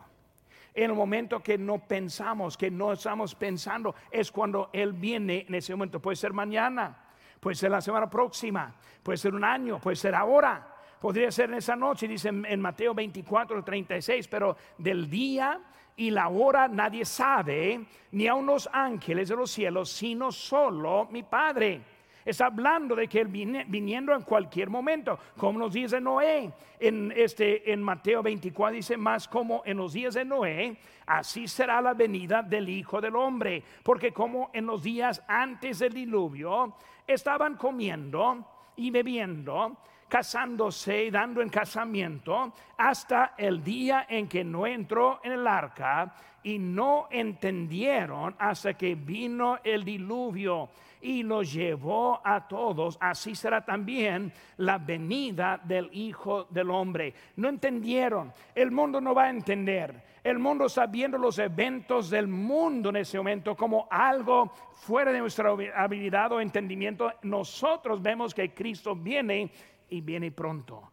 En 0.73 0.91
el 0.91 0.93
momento 0.93 1.41
que 1.41 1.57
no 1.57 1.87
pensamos, 1.87 2.57
que 2.57 2.69
no 2.69 2.93
estamos 2.93 3.33
pensando, 3.33 3.95
es 4.11 4.31
cuando 4.31 4.69
Él 4.73 4.91
viene 4.91 5.45
en 5.47 5.55
ese 5.55 5.73
momento. 5.73 6.01
Puede 6.01 6.17
ser 6.17 6.33
mañana, 6.33 7.11
puede 7.39 7.55
ser 7.55 7.71
la 7.71 7.81
semana 7.81 8.09
próxima, 8.09 8.75
puede 9.01 9.17
ser 9.17 9.33
un 9.33 9.45
año, 9.45 9.79
puede 9.79 9.95
ser 9.95 10.13
ahora, 10.13 10.76
podría 10.99 11.31
ser 11.31 11.49
en 11.49 11.55
esa 11.55 11.75
noche, 11.75 12.07
dice 12.07 12.29
en 12.29 12.59
Mateo 12.61 12.93
24, 12.93 13.63
36, 13.63 14.27
pero 14.27 14.55
del 14.77 15.09
día 15.09 15.59
y 15.97 16.11
la 16.11 16.29
hora 16.29 16.67
nadie 16.67 17.03
sabe, 17.05 17.85
ni 18.11 18.27
aun 18.27 18.45
los 18.45 18.69
ángeles 18.71 19.29
de 19.29 19.35
los 19.35 19.49
cielos, 19.49 19.89
sino 19.89 20.31
solo 20.31 21.07
mi 21.11 21.23
Padre. 21.23 21.81
Está 22.23 22.47
hablando 22.47 22.93
de 22.93 23.07
que 23.07 23.21
Él 23.21 23.29
viniendo 23.29 24.13
en 24.13 24.21
cualquier 24.21 24.69
momento, 24.69 25.17
como 25.37 25.59
nos 25.59 25.73
dice 25.73 25.99
Noé. 26.01 26.51
En, 26.79 27.11
este, 27.15 27.71
en 27.71 27.81
Mateo 27.81 28.21
24 28.21 28.75
dice 28.75 28.97
más 28.97 29.27
como 29.27 29.63
en 29.65 29.77
los 29.77 29.93
días 29.93 30.13
de 30.13 30.25
Noé, 30.25 30.77
así 31.05 31.47
será 31.47 31.81
la 31.81 31.93
venida 31.93 32.43
del 32.43 32.67
Hijo 32.67 32.99
del 32.99 33.15
Hombre. 33.15 33.63
Porque 33.81 34.11
como 34.11 34.51
en 34.53 34.65
los 34.65 34.83
días 34.83 35.23
antes 35.25 35.79
del 35.79 35.93
diluvio, 35.93 36.75
estaban 37.07 37.55
comiendo 37.55 38.45
y 38.75 38.91
bebiendo 38.91 39.77
casándose 40.07 41.05
y 41.05 41.11
dando 41.11 41.41
en 41.41 41.49
casamiento 41.49 42.53
hasta 42.77 43.33
el 43.37 43.63
día 43.63 44.05
en 44.09 44.27
que 44.27 44.43
no 44.43 44.65
entró 44.65 45.19
en 45.23 45.33
el 45.33 45.47
arca 45.47 46.13
y 46.43 46.59
no 46.59 47.07
entendieron 47.11 48.35
hasta 48.39 48.75
que 48.75 48.95
vino 48.95 49.59
el 49.63 49.83
diluvio 49.83 50.69
y 51.01 51.23
los 51.23 51.53
llevó 51.53 52.21
a 52.23 52.47
todos, 52.47 52.97
así 52.99 53.35
será 53.35 53.63
también 53.63 54.31
la 54.57 54.77
venida 54.77 55.59
del 55.63 55.89
Hijo 55.93 56.45
del 56.49 56.69
Hombre. 56.71 57.13
No 57.35 57.49
entendieron, 57.49 58.33
el 58.55 58.71
mundo 58.71 58.99
no 58.99 59.13
va 59.13 59.25
a 59.25 59.29
entender. 59.29 60.03
El 60.23 60.39
mundo 60.39 60.65
está 60.65 60.87
viendo 60.87 61.17
los 61.17 61.39
eventos 61.39 62.09
del 62.09 62.27
mundo 62.27 62.89
en 62.89 62.97
ese 62.97 63.17
momento 63.17 63.55
como 63.55 63.87
algo 63.89 64.51
fuera 64.73 65.11
de 65.11 65.19
nuestra 65.19 65.55
habilidad 65.75 66.31
o 66.33 66.41
entendimiento. 66.41 67.13
Nosotros 67.23 68.01
vemos 68.01 68.33
que 68.33 68.53
Cristo 68.53 68.95
viene 68.95 69.49
y 69.89 70.01
viene 70.01 70.31
pronto. 70.31 70.91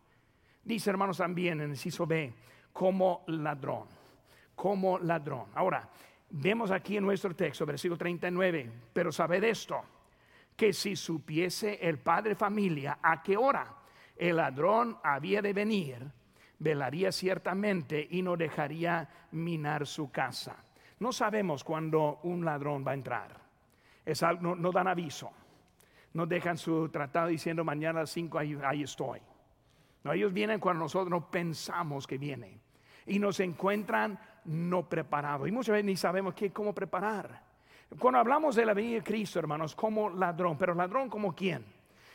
Dice 0.62 0.90
hermanos 0.90 1.18
también 1.18 1.60
en 1.60 1.64
el 1.66 1.70
inciso 1.70 2.06
B, 2.06 2.32
como 2.72 3.24
ladrón, 3.28 3.84
como 4.54 4.98
ladrón. 4.98 5.46
Ahora, 5.54 5.88
vemos 6.30 6.70
aquí 6.70 6.96
en 6.96 7.04
nuestro 7.04 7.34
texto, 7.34 7.66
versículo 7.66 7.98
39, 7.98 8.70
pero 8.92 9.12
sabed 9.12 9.44
esto 9.44 9.82
que 10.56 10.72
si 10.72 10.96
supiese 10.96 11.78
el 11.82 11.98
padre 11.98 12.34
familia 12.34 12.98
a 13.02 13.22
qué 13.22 13.36
hora 13.36 13.66
el 14.16 14.36
ladrón 14.36 14.96
había 15.02 15.42
de 15.42 15.52
venir, 15.52 15.98
velaría 16.58 17.10
ciertamente 17.10 18.06
y 18.10 18.22
no 18.22 18.36
dejaría 18.36 19.08
minar 19.32 19.86
su 19.86 20.10
casa. 20.10 20.56
No 21.00 21.12
sabemos 21.12 21.64
cuándo 21.64 22.20
un 22.22 22.44
ladrón 22.44 22.84
va 22.86 22.92
a 22.92 22.94
entrar. 22.94 23.40
Es 24.04 24.22
no, 24.40 24.72
dan 24.72 24.86
aviso. 24.86 25.32
No 26.14 26.26
dejan 26.26 26.56
su 26.56 26.88
tratado 26.88 27.28
diciendo 27.28 27.64
mañana 27.64 27.98
a 27.98 28.02
las 28.02 28.10
5 28.10 28.38
ahí, 28.38 28.82
estoy. 28.82 29.20
No, 30.04 30.12
ellos 30.12 30.32
vienen 30.32 30.60
cuando 30.60 30.84
nosotros 30.84 31.10
no 31.10 31.28
pensamos 31.28 32.06
que 32.06 32.18
vienen. 32.18 32.60
Y 33.06 33.18
nos 33.18 33.40
encuentran 33.40 34.18
no 34.44 34.88
preparados. 34.88 35.48
Y 35.48 35.52
muchas 35.52 35.72
veces 35.72 35.84
ni 35.84 35.96
sabemos 35.96 36.34
qué, 36.34 36.52
cómo 36.52 36.72
preparar. 36.72 37.42
Cuando 37.98 38.20
hablamos 38.20 38.54
de 38.54 38.64
la 38.64 38.74
venida 38.74 38.96
de 38.96 39.02
Cristo, 39.02 39.40
hermanos, 39.40 39.74
como 39.74 40.08
ladrón, 40.08 40.56
pero 40.56 40.72
ladrón 40.72 41.08
como 41.08 41.34
quién? 41.34 41.64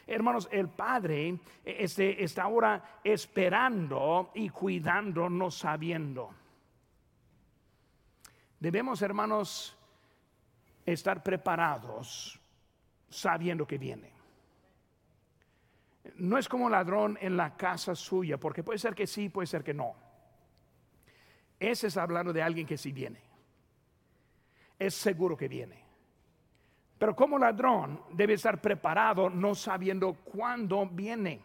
Hermanos, 0.07 0.47
el 0.51 0.69
Padre 0.69 1.37
este, 1.63 2.23
está 2.23 2.43
ahora 2.43 2.99
esperando 3.03 4.31
y 4.33 4.49
cuidando, 4.49 5.29
no 5.29 5.51
sabiendo. 5.51 6.31
Debemos, 8.59 9.01
hermanos, 9.01 9.77
estar 10.85 11.21
preparados 11.21 12.38
sabiendo 13.09 13.65
que 13.65 13.77
viene. 13.77 14.11
No 16.15 16.37
es 16.37 16.47
como 16.47 16.69
ladrón 16.69 17.17
en 17.21 17.37
la 17.37 17.55
casa 17.55 17.95
suya, 17.95 18.37
porque 18.37 18.63
puede 18.63 18.79
ser 18.79 18.95
que 18.95 19.07
sí, 19.07 19.29
puede 19.29 19.47
ser 19.47 19.63
que 19.63 19.73
no. 19.73 19.95
Ese 21.59 21.87
es 21.87 21.97
hablando 21.97 22.31
de 22.31 22.41
alguien 22.41 22.65
que 22.65 22.77
sí 22.77 22.91
viene 22.91 23.29
es 24.79 24.93
seguro 24.95 25.35
que 25.35 25.49
viene. 25.49 25.83
Pero 26.97 27.15
como 27.15 27.37
ladrón 27.37 28.01
debe 28.11 28.33
estar 28.33 28.59
preparado 28.61 29.29
no 29.29 29.53
sabiendo 29.53 30.13
cuándo 30.13 30.85
viene. 30.87 31.41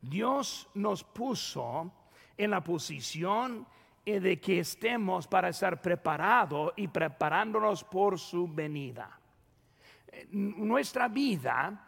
Dios 0.00 0.68
nos 0.74 1.04
puso 1.04 1.92
en 2.36 2.50
la 2.50 2.62
posición 2.62 3.66
de 4.04 4.40
que 4.40 4.60
estemos 4.60 5.26
para 5.26 5.48
estar 5.50 5.80
preparados 5.80 6.72
y 6.76 6.88
preparándonos 6.88 7.84
por 7.84 8.18
su 8.18 8.46
venida. 8.48 9.18
Nuestra 10.30 11.08
vida, 11.08 11.86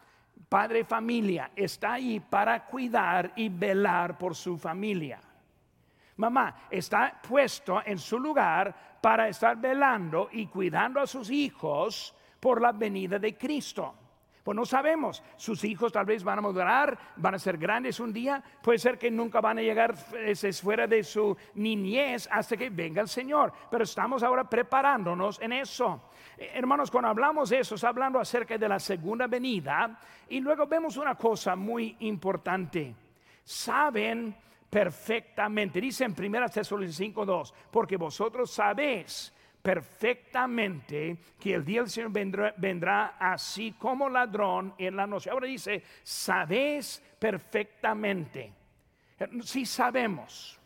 padre 0.48 0.84
familia, 0.84 1.50
está 1.54 1.94
ahí 1.94 2.20
para 2.20 2.64
cuidar 2.64 3.32
y 3.36 3.48
velar 3.48 4.16
por 4.16 4.34
su 4.34 4.56
familia. 4.56 5.20
Mamá 6.16 6.66
está 6.70 7.20
puesto 7.20 7.82
en 7.84 7.98
su 7.98 8.18
lugar 8.18 8.98
para 9.00 9.28
estar 9.28 9.56
velando 9.56 10.28
y 10.32 10.46
cuidando 10.46 11.00
a 11.00 11.06
sus 11.06 11.30
hijos 11.30 12.14
por 12.40 12.60
la 12.60 12.72
venida 12.72 13.18
de 13.18 13.36
Cristo. 13.36 13.94
Pues 14.46 14.54
no 14.54 14.64
sabemos, 14.64 15.24
sus 15.34 15.64
hijos 15.64 15.92
tal 15.92 16.06
vez 16.06 16.22
van 16.22 16.38
a 16.38 16.40
madurar, 16.40 16.96
van 17.16 17.34
a 17.34 17.38
ser 17.40 17.58
grandes 17.58 17.98
un 17.98 18.12
día, 18.12 18.40
puede 18.62 18.78
ser 18.78 18.96
que 18.96 19.10
nunca 19.10 19.40
van 19.40 19.58
a 19.58 19.60
llegar 19.60 19.96
fuera 19.96 20.86
de 20.86 21.02
su 21.02 21.36
niñez 21.54 22.28
hasta 22.30 22.56
que 22.56 22.70
venga 22.70 23.02
el 23.02 23.08
Señor, 23.08 23.52
pero 23.68 23.82
estamos 23.82 24.22
ahora 24.22 24.48
preparándonos 24.48 25.40
en 25.40 25.50
eso. 25.50 26.10
Eh, 26.38 26.52
hermanos, 26.54 26.92
cuando 26.92 27.08
hablamos 27.08 27.50
de 27.50 27.58
eso, 27.58 27.74
está 27.74 27.88
hablando 27.88 28.20
acerca 28.20 28.56
de 28.56 28.68
la 28.68 28.78
segunda 28.78 29.26
venida 29.26 29.98
y 30.28 30.38
luego 30.38 30.64
vemos 30.68 30.96
una 30.96 31.16
cosa 31.16 31.56
muy 31.56 31.96
importante. 31.98 32.94
Saben 33.42 34.32
perfectamente. 34.70 35.80
Dice 35.80 36.04
en 36.04 36.14
1 36.16 36.48
Tesalonicenses 36.50 37.26
2, 37.26 37.54
porque 37.72 37.96
vosotros 37.96 38.48
sabéis 38.52 39.32
perfectamente 39.66 41.18
que 41.40 41.54
el 41.54 41.64
día 41.64 41.80
del 41.80 41.90
Señor 41.90 42.12
vendrá, 42.12 42.54
vendrá, 42.56 43.16
así 43.18 43.72
como 43.72 44.08
ladrón 44.08 44.72
en 44.78 44.94
la 44.94 45.08
noche. 45.08 45.28
Ahora 45.28 45.48
dice, 45.48 45.82
sabéis 46.04 47.02
perfectamente. 47.18 48.52
Si 49.42 49.66
sabemos, 49.66 50.56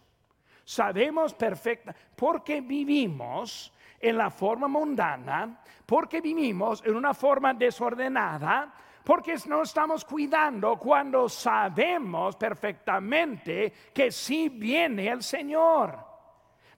sabemos 0.63 1.33
perfecta, 1.33 1.97
porque 2.15 2.61
vivimos 2.61 3.73
en 3.99 4.19
la 4.19 4.29
forma 4.29 4.69
mundana, 4.69 5.63
porque 5.87 6.21
vivimos 6.21 6.83
en 6.85 6.95
una 6.95 7.15
forma 7.15 7.55
desordenada, 7.55 8.71
porque 9.03 9.35
no 9.47 9.63
estamos 9.63 10.05
cuidando 10.05 10.77
cuando 10.77 11.27
sabemos 11.27 12.37
perfectamente 12.37 13.73
que 13.95 14.13
sí 14.13 14.51
viene 14.51 15.09
el 15.09 15.23
Señor. 15.23 16.10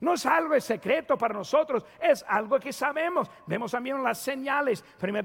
No 0.03 0.15
es 0.15 0.25
algo 0.25 0.59
secreto 0.59 1.17
para 1.17 1.33
nosotros, 1.33 1.85
es 1.97 2.25
algo 2.27 2.59
que 2.59 2.73
sabemos. 2.73 3.31
Vemos 3.47 3.71
también 3.71 4.03
las 4.03 4.19
señales. 4.19 4.83
1 5.01 5.23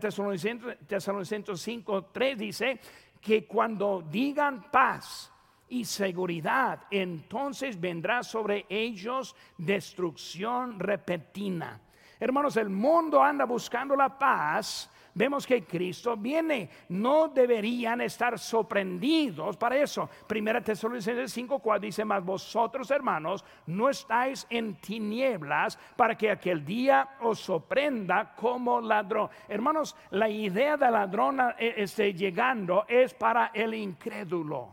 Tesalonicenses 0.86 1.60
5, 1.60 2.04
3 2.12 2.38
dice 2.38 2.80
que 3.20 3.44
cuando 3.44 4.04
digan 4.08 4.70
paz 4.70 5.32
y 5.68 5.84
seguridad, 5.84 6.84
entonces 6.92 7.80
vendrá 7.80 8.22
sobre 8.22 8.66
ellos 8.68 9.34
destrucción 9.56 10.78
repentina. 10.78 11.80
Hermanos, 12.20 12.56
el 12.56 12.68
mundo 12.68 13.20
anda 13.20 13.46
buscando 13.46 13.96
la 13.96 14.16
paz, 14.16 14.88
vemos 15.18 15.44
que 15.44 15.64
Cristo 15.64 16.16
viene. 16.16 16.70
No 16.90 17.28
deberían 17.28 18.00
estar 18.00 18.38
sorprendidos 18.38 19.56
para 19.56 19.76
eso. 19.76 20.08
Primera 20.26 20.62
Tesalonicenses 20.62 21.32
5:4 21.32 21.80
dice, 21.80 22.04
"Mas 22.04 22.24
vosotros, 22.24 22.90
hermanos, 22.92 23.44
no 23.66 23.90
estáis 23.90 24.46
en 24.48 24.76
tinieblas 24.76 25.76
para 25.96 26.16
que 26.16 26.30
aquel 26.30 26.64
día 26.64 27.16
os 27.20 27.40
sorprenda 27.40 28.32
como 28.36 28.80
ladrón." 28.80 29.28
Hermanos, 29.48 29.96
la 30.10 30.28
idea 30.28 30.76
de 30.76 30.90
ladrón 30.90 31.40
eh, 31.58 31.74
esté 31.76 32.14
llegando 32.14 32.86
es 32.88 33.12
para 33.12 33.50
el 33.52 33.74
incrédulo, 33.74 34.70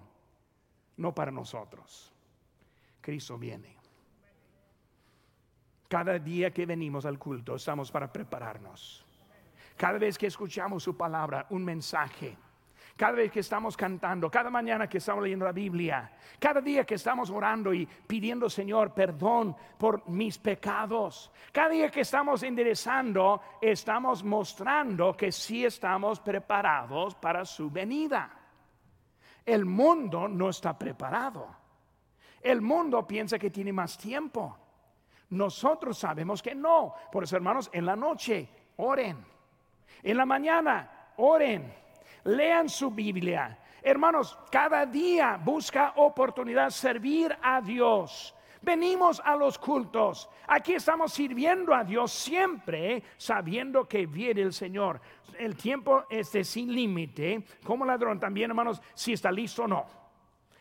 no 0.98 1.14
para 1.14 1.32
nosotros. 1.32 2.14
Cristo 3.02 3.38
viene. 3.38 3.76
Cada 5.88 6.20
día 6.20 6.52
que 6.52 6.66
venimos 6.66 7.06
al 7.06 7.18
culto 7.18 7.56
estamos 7.56 7.92
para 7.92 8.12
prepararnos. 8.12 9.05
Cada 9.78 9.98
vez 9.98 10.18
que 10.18 10.28
escuchamos 10.28 10.84
su 10.84 10.96
palabra, 10.96 11.48
un 11.50 11.64
mensaje. 11.64 12.38
Cada 12.96 13.12
vez 13.12 13.30
que 13.30 13.42
estamos 13.42 13.76
cantando, 13.76 14.32
cada 14.32 14.50
mañana 14.50 14.88
que 14.88 15.00
estamos 15.00 15.22
leyendo 15.22 15.44
la 15.44 15.52
Biblia, 15.52 16.14
cada 16.40 16.62
día 16.62 16.86
que 16.86 16.96
estamos 16.96 17.30
orando 17.30 17.74
y 17.74 17.86
pidiendo, 17.86 18.50
Señor, 18.50 18.94
perdón 18.94 19.54
por 19.78 20.08
mis 20.08 20.38
pecados. 20.38 21.30
Cada 21.52 21.70
día 21.70 21.92
que 21.92 22.02
estamos 22.02 22.42
enderezando, 22.44 23.42
estamos 23.62 24.24
mostrando 24.24 25.12
que 25.12 25.30
sí 25.34 25.66
estamos 25.66 26.22
preparados 26.22 27.16
para 27.16 27.44
su 27.44 27.70
venida. 27.70 28.32
El 29.46 29.66
mundo 29.66 30.30
no 30.30 30.50
está 30.50 30.78
preparado. 30.78 31.54
El 32.42 32.62
mundo 32.62 33.06
piensa 33.06 33.38
que 33.38 33.50
tiene 33.50 33.74
más 33.74 33.98
tiempo. 33.98 34.58
Nosotros 35.32 35.98
sabemos 35.98 36.42
que 36.42 36.56
no. 36.56 36.94
Por 37.12 37.26
eso, 37.26 37.36
hermanos, 37.36 37.70
en 37.74 37.86
la 37.86 37.98
noche 37.98 38.48
oren. 38.78 39.35
En 40.06 40.18
la 40.18 40.26
mañana 40.26 40.88
oren. 41.18 41.74
Lean 42.26 42.70
su 42.70 42.92
Biblia. 42.92 43.58
Hermanos, 43.82 44.38
cada 44.52 44.86
día 44.86 45.40
busca 45.44 45.94
oportunidad 45.96 46.70
servir 46.70 47.36
a 47.42 47.60
Dios. 47.60 48.36
Venimos 48.62 49.20
a 49.20 49.36
los 49.36 49.58
cultos. 49.58 50.30
Aquí 50.48 50.74
estamos 50.74 51.12
sirviendo 51.12 51.74
a 51.74 51.84
Dios 51.84 52.12
siempre 52.12 53.02
sabiendo 53.18 53.88
que 53.88 54.06
viene 54.06 54.42
el 54.42 54.54
Señor. 54.54 55.02
El 55.40 55.56
tiempo 55.56 56.06
es 56.08 56.30
sin 56.48 56.72
límite. 56.72 57.44
Como 57.64 57.84
ladrón 57.84 58.20
también, 58.20 58.52
hermanos, 58.52 58.82
si 58.94 59.14
está 59.14 59.32
listo 59.32 59.64
o 59.64 59.68
no. 59.68 59.86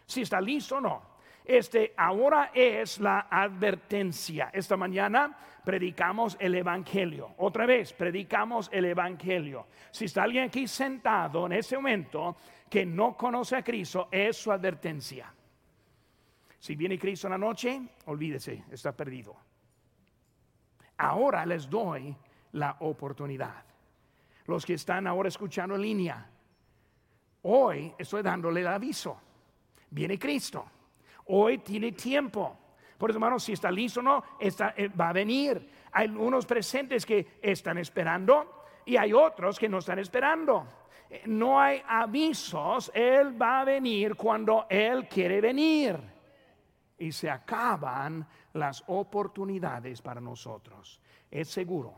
Si 0.07 0.23
está 0.23 0.41
listo 0.41 0.77
o 0.77 0.81
no. 0.81 1.14
Este 1.45 1.93
ahora 1.97 2.51
es 2.55 2.99
la 3.01 3.27
advertencia. 3.31 4.51
Esta 4.53 4.79
mañana 4.79 5.37
predicamos 5.63 6.39
el 6.41 6.55
evangelio. 6.55 7.35
Otra 7.37 7.67
vez 7.67 7.93
predicamos 7.93 8.71
el 8.73 8.87
evangelio. 8.87 9.67
Si 9.91 10.07
está 10.07 10.23
alguien 10.23 10.45
aquí 10.45 10.67
sentado 10.67 11.45
en 11.45 11.53
ese 11.53 11.77
momento 11.77 12.37
que 12.71 12.87
no 12.87 13.15
conoce 13.15 13.57
a 13.57 13.63
Cristo, 13.63 14.09
es 14.11 14.39
su 14.39 14.51
advertencia. 14.51 15.33
Si 16.59 16.77
viene 16.77 16.99
Cristo 16.99 17.27
en 17.27 17.33
la 17.33 17.39
noche, 17.39 17.79
olvídese, 18.07 18.65
está 18.71 18.93
perdido. 18.93 19.37
Ahora 20.97 21.45
les 21.45 21.69
doy 21.69 22.17
la 22.53 22.77
oportunidad. 22.81 23.65
Los 24.47 24.65
que 24.65 24.75
están 24.75 25.07
ahora 25.07 25.29
escuchando 25.29 25.75
en 25.75 25.83
línea, 25.83 26.27
hoy 27.43 27.93
estoy 27.99 28.23
dándole 28.23 28.63
el 28.63 28.67
aviso. 28.67 29.21
Viene 29.91 30.19
Cristo. 30.19 30.71
Hoy 31.27 31.59
tiene 31.59 31.93
tiempo. 31.93 32.59
Por 32.99 33.11
eso, 33.11 33.19
hermanos, 33.19 33.43
si 33.43 33.53
está 33.53 33.71
listo 33.71 34.01
o 34.01 34.03
no, 34.03 34.25
está, 34.39 34.75
eh, 34.77 34.89
va 34.89 35.11
a 35.11 35.13
venir. 35.13 35.69
Hay 35.93 36.09
unos 36.09 36.47
presentes 36.47 37.05
que 37.05 37.39
están 37.43 37.79
esperando 37.79 38.65
y 38.85 38.97
hay 38.97 39.13
otros 39.13 39.59
que 39.59 39.69
no 39.69 39.79
están 39.79 39.99
esperando. 39.99 40.67
Eh, 41.11 41.23
no 41.27 41.61
hay 41.61 41.83
avisos, 41.87 42.91
Él 42.95 43.41
va 43.41 43.61
a 43.61 43.65
venir 43.65 44.15
cuando 44.15 44.67
Él 44.69 45.09
quiere 45.09 45.41
venir. 45.41 45.99
Y 46.99 47.11
se 47.11 47.29
acaban 47.29 48.27
las 48.53 48.85
oportunidades 48.87 50.01
para 50.01 50.21
nosotros. 50.21 51.01
Es 51.31 51.49
seguro, 51.49 51.95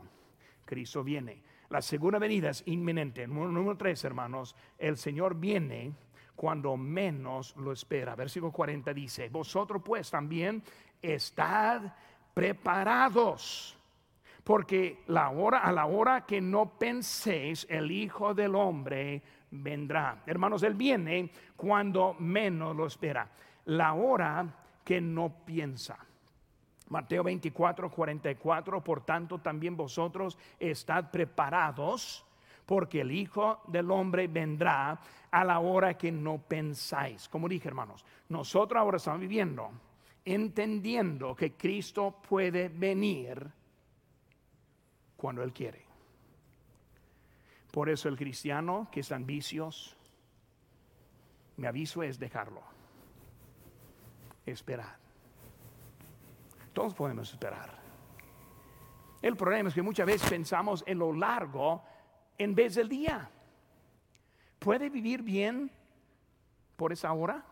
Cristo 0.65 1.03
viene. 1.03 1.43
La 1.69 1.81
segunda 1.81 2.17
venida 2.17 2.49
es 2.49 2.63
inminente. 2.65 3.27
Número 3.27 3.77
tres, 3.77 4.03
hermanos, 4.03 4.55
el 4.77 4.97
Señor 4.97 5.35
viene 5.35 5.93
cuando 6.37 6.77
menos 6.77 7.55
lo 7.57 7.71
espera. 7.73 8.15
Versículo 8.15 8.51
40 8.51 8.93
dice, 8.93 9.27
vosotros 9.27 9.81
pues 9.83 10.11
también 10.11 10.63
estad 11.01 11.81
preparados, 12.31 13.75
porque 14.43 15.03
la 15.07 15.31
hora 15.31 15.59
a 15.59 15.71
la 15.71 15.87
hora 15.87 16.25
que 16.27 16.39
no 16.39 16.77
penséis 16.77 17.65
el 17.69 17.89
Hijo 17.89 18.35
del 18.35 18.53
hombre 18.53 19.23
vendrá. 19.49 20.21
Hermanos, 20.27 20.61
él 20.61 20.75
viene 20.75 21.31
cuando 21.55 22.15
menos 22.19 22.75
lo 22.75 22.85
espera. 22.85 23.27
La 23.65 23.93
hora 23.93 24.47
que 24.85 25.01
no 25.01 25.43
piensa. 25.43 25.97
Mateo 26.89 27.23
24, 27.23 27.89
44, 27.89 28.83
por 28.83 29.01
tanto 29.03 29.39
también 29.39 29.75
vosotros 29.75 30.37
estad 30.59 31.09
preparados 31.09 32.26
porque 32.67 33.01
el 33.01 33.11
Hijo 33.11 33.61
del 33.67 33.89
Hombre 33.89 34.27
vendrá 34.27 34.99
a 35.31 35.43
la 35.43 35.57
hora 35.57 35.97
que 35.97 36.11
no 36.11 36.37
pensáis. 36.37 37.27
Como 37.27 37.49
dije, 37.49 37.67
hermanos, 37.67 38.05
nosotros 38.29 38.79
ahora 38.79 38.97
estamos 38.97 39.21
viviendo 39.21 39.71
entendiendo 40.27 41.33
que 41.33 41.53
Cristo 41.53 42.19
puede 42.27 42.67
venir 42.67 43.49
cuando 45.15 45.41
Él 45.41 45.53
quiere. 45.53 45.85
Por 47.71 47.87
eso 47.87 48.09
el 48.09 48.17
cristiano 48.17 48.89
que 48.91 48.99
está 48.99 49.15
en 49.15 49.25
vicios, 49.25 49.95
mi 51.55 51.65
aviso 51.65 52.03
es 52.03 52.19
dejarlo. 52.19 52.61
Esperar. 54.45 54.97
Todos 56.73 56.93
podemos 56.93 57.31
esperar. 57.31 57.79
El 59.21 59.37
problema 59.37 59.69
es 59.69 59.75
que 59.75 59.81
muchas 59.81 60.05
veces 60.05 60.29
pensamos 60.29 60.83
en 60.85 60.99
lo 60.99 61.13
largo 61.13 61.83
en 62.37 62.55
vez 62.55 62.75
del 62.75 62.89
día. 62.89 63.29
¿Puede 64.59 64.89
vivir 64.89 65.21
bien 65.21 65.71
por 66.75 66.91
esa 66.91 67.13
hora? 67.13 67.43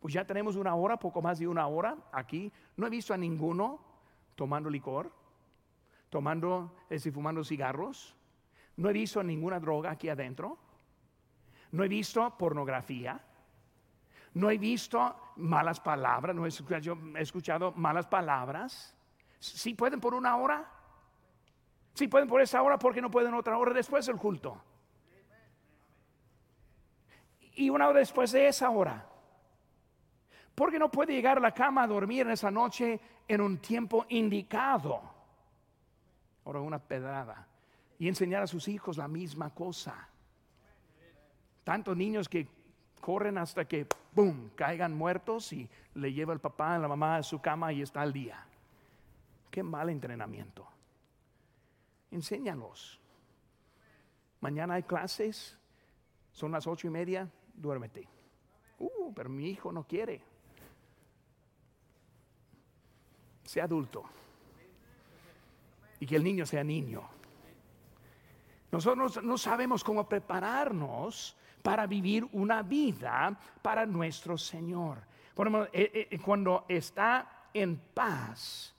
Pues 0.00 0.14
ya 0.14 0.24
tenemos 0.24 0.56
una 0.56 0.74
hora, 0.74 0.98
poco 0.98 1.22
más 1.22 1.38
de 1.38 1.48
una 1.48 1.66
hora 1.66 1.96
aquí. 2.12 2.52
No 2.76 2.86
he 2.86 2.90
visto 2.90 3.14
a 3.14 3.16
ninguno 3.16 3.80
tomando 4.34 4.68
licor, 4.68 5.12
tomando, 6.10 6.76
es 6.84 7.02
decir, 7.02 7.12
fumando 7.12 7.42
cigarros. 7.42 8.14
No 8.76 8.90
he 8.90 8.92
visto 8.92 9.22
ninguna 9.22 9.58
droga 9.58 9.90
aquí 9.90 10.08
adentro. 10.08 10.58
No 11.72 11.82
he 11.82 11.88
visto 11.88 12.36
pornografía. 12.36 13.20
No 14.34 14.50
he 14.50 14.58
visto 14.58 15.32
malas 15.36 15.80
palabras. 15.80 16.36
No 16.36 16.44
he 16.44 16.48
escuchado, 16.48 16.98
he 17.16 17.22
escuchado 17.22 17.72
malas 17.72 18.06
palabras. 18.06 18.94
Si 19.38 19.74
pueden 19.74 20.00
por 20.00 20.14
una 20.14 20.36
hora, 20.36 20.70
si 21.96 22.08
pueden 22.08 22.28
por 22.28 22.42
esa 22.42 22.62
hora, 22.62 22.78
¿por 22.78 22.92
qué 22.92 23.00
no 23.00 23.10
pueden 23.10 23.32
otra 23.32 23.56
hora 23.56 23.72
después 23.72 24.04
del 24.04 24.16
culto? 24.16 24.60
Y 27.54 27.70
una 27.70 27.88
hora 27.88 28.00
después 28.00 28.32
de 28.32 28.48
esa 28.48 28.68
hora. 28.68 29.08
¿Por 30.54 30.70
qué 30.70 30.78
no 30.78 30.90
puede 30.90 31.14
llegar 31.14 31.38
a 31.38 31.40
la 31.40 31.52
cama 31.52 31.84
a 31.84 31.86
dormir 31.86 32.26
en 32.26 32.32
esa 32.32 32.50
noche 32.50 33.00
en 33.26 33.40
un 33.40 33.56
tiempo 33.56 34.04
indicado? 34.10 35.00
Ahora 36.44 36.60
una 36.60 36.78
pedrada. 36.78 37.48
Y 37.98 38.08
enseñar 38.08 38.42
a 38.42 38.46
sus 38.46 38.68
hijos 38.68 38.98
la 38.98 39.08
misma 39.08 39.54
cosa. 39.54 40.06
Tantos 41.64 41.96
niños 41.96 42.28
que 42.28 42.46
corren 43.00 43.38
hasta 43.38 43.64
que, 43.64 43.86
¡boom!, 44.12 44.50
caigan 44.54 44.92
muertos 44.92 45.50
y 45.54 45.66
le 45.94 46.12
lleva 46.12 46.34
el 46.34 46.40
papá, 46.40 46.76
la 46.76 46.88
mamá 46.88 47.16
a 47.16 47.22
su 47.22 47.40
cama 47.40 47.72
y 47.72 47.80
está 47.80 48.02
al 48.02 48.12
día. 48.12 48.44
Qué 49.50 49.62
mal 49.62 49.88
entrenamiento 49.88 50.75
enséñalos. 52.10 53.00
Mañana 54.40 54.74
hay 54.74 54.82
clases, 54.82 55.58
son 56.32 56.52
las 56.52 56.66
ocho 56.66 56.86
y 56.86 56.90
media, 56.90 57.30
duérmete. 57.54 58.08
Uh, 58.78 59.12
pero 59.14 59.28
mi 59.28 59.48
hijo 59.48 59.72
no 59.72 59.84
quiere. 59.84 60.20
Sea 63.44 63.64
adulto. 63.64 64.04
Y 65.98 66.06
que 66.06 66.16
el 66.16 66.24
niño 66.24 66.44
sea 66.44 66.62
niño. 66.62 67.08
Nosotros 68.70 69.22
no 69.22 69.38
sabemos 69.38 69.82
cómo 69.82 70.06
prepararnos 70.08 71.36
para 71.62 71.86
vivir 71.86 72.28
una 72.32 72.62
vida 72.62 73.38
para 73.62 73.86
nuestro 73.86 74.36
Señor. 74.36 74.98
Eh, 75.72 76.08
eh, 76.10 76.18
cuando 76.18 76.64
está 76.68 77.48
en 77.52 77.76
paz, 77.92 78.74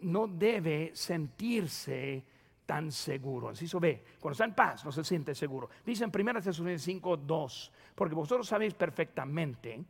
no 0.00 0.26
debe 0.26 0.92
sentirse 0.94 2.24
tan 2.68 2.92
seguro. 2.92 3.48
Así 3.48 3.66
se 3.66 3.78
ve, 3.78 4.04
cuando 4.20 4.32
está 4.32 4.44
en 4.44 4.54
paz 4.54 4.84
no 4.84 4.92
se 4.92 5.02
siente 5.02 5.34
seguro. 5.34 5.70
Dice 5.86 6.04
en 6.04 6.12
1 6.14 6.34
Tesalonicenses 6.34 6.82
5, 6.82 7.16
2, 7.16 7.72
porque 7.94 8.14
vosotros 8.14 8.46
sabéis 8.46 8.74
perfectamente 8.74 9.82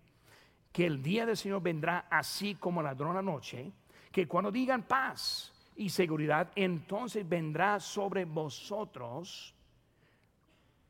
que 0.71 0.87
el 0.87 1.03
día 1.03 1.27
del 1.27 1.37
Señor 1.37 1.61
vendrá 1.61 2.07
así 2.09 2.55
como 2.55 2.81
ladrón 2.81 3.17
la 3.17 3.23
noche, 3.23 3.73
que 4.13 4.29
cuando 4.29 4.53
digan 4.53 4.85
paz 4.85 5.53
y 5.75 5.89
seguridad, 5.89 6.53
entonces 6.55 7.29
vendrá 7.29 7.81
sobre 7.81 8.25
vosotros 8.25 9.53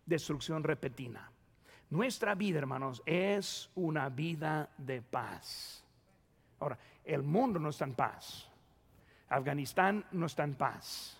destrucción 0.04 0.62
repentina. 0.62 1.32
Nuestra 1.88 2.34
vida, 2.34 2.58
hermanos, 2.58 3.02
es 3.06 3.70
una 3.76 4.10
vida 4.10 4.68
de 4.76 5.00
paz. 5.00 5.82
Ahora, 6.60 6.78
el 7.02 7.22
mundo 7.22 7.58
no 7.58 7.70
está 7.70 7.86
en 7.86 7.94
paz. 7.94 8.46
Afganistán 9.30 10.04
no 10.12 10.26
está 10.26 10.44
en 10.44 10.54
paz. 10.54 11.17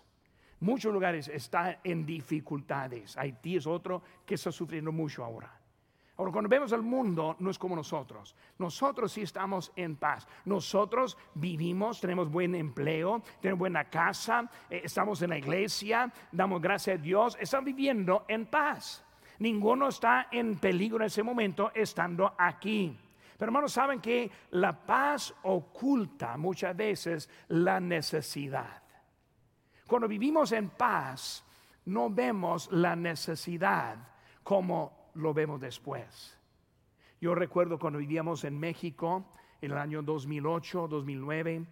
Muchos 0.60 0.92
lugares 0.92 1.28
están 1.28 1.76
en 1.84 2.04
dificultades. 2.04 3.16
Haití 3.16 3.56
es 3.56 3.66
otro 3.66 4.02
que 4.26 4.34
está 4.34 4.50
sufriendo 4.50 4.90
mucho 4.90 5.24
ahora. 5.24 5.58
Ahora, 6.18 6.32
cuando 6.32 6.48
vemos 6.48 6.72
al 6.72 6.82
mundo, 6.82 7.36
no 7.38 7.48
es 7.48 7.58
como 7.60 7.76
nosotros. 7.76 8.34
Nosotros 8.58 9.12
sí 9.12 9.22
estamos 9.22 9.70
en 9.76 9.94
paz. 9.94 10.26
Nosotros 10.46 11.16
vivimos, 11.34 12.00
tenemos 12.00 12.28
buen 12.28 12.56
empleo, 12.56 13.22
tenemos 13.40 13.60
buena 13.60 13.84
casa, 13.84 14.50
eh, 14.68 14.80
estamos 14.82 15.22
en 15.22 15.30
la 15.30 15.38
iglesia, 15.38 16.12
damos 16.32 16.60
gracias 16.60 16.98
a 16.98 17.02
Dios, 17.02 17.38
estamos 17.40 17.66
viviendo 17.66 18.24
en 18.26 18.46
paz. 18.46 19.04
Ninguno 19.38 19.86
está 19.86 20.26
en 20.32 20.56
peligro 20.58 20.98
en 20.98 21.04
ese 21.04 21.22
momento 21.22 21.70
estando 21.72 22.34
aquí. 22.36 22.98
Pero 23.38 23.50
hermanos, 23.50 23.72
saben 23.72 24.00
que 24.00 24.28
la 24.50 24.72
paz 24.72 25.32
oculta 25.44 26.36
muchas 26.36 26.76
veces 26.76 27.30
la 27.46 27.78
necesidad. 27.78 28.82
Cuando 29.88 30.06
vivimos 30.06 30.52
en 30.52 30.68
paz, 30.68 31.42
no 31.86 32.10
vemos 32.10 32.70
la 32.70 32.94
necesidad 32.94 33.96
como 34.42 35.10
lo 35.14 35.32
vemos 35.32 35.58
después. 35.62 36.38
Yo 37.22 37.34
recuerdo 37.34 37.78
cuando 37.78 37.98
vivíamos 37.98 38.44
en 38.44 38.60
México 38.60 39.24
en 39.62 39.72
el 39.72 39.78
año 39.78 40.02
2008, 40.02 40.88
2009, 40.88 41.64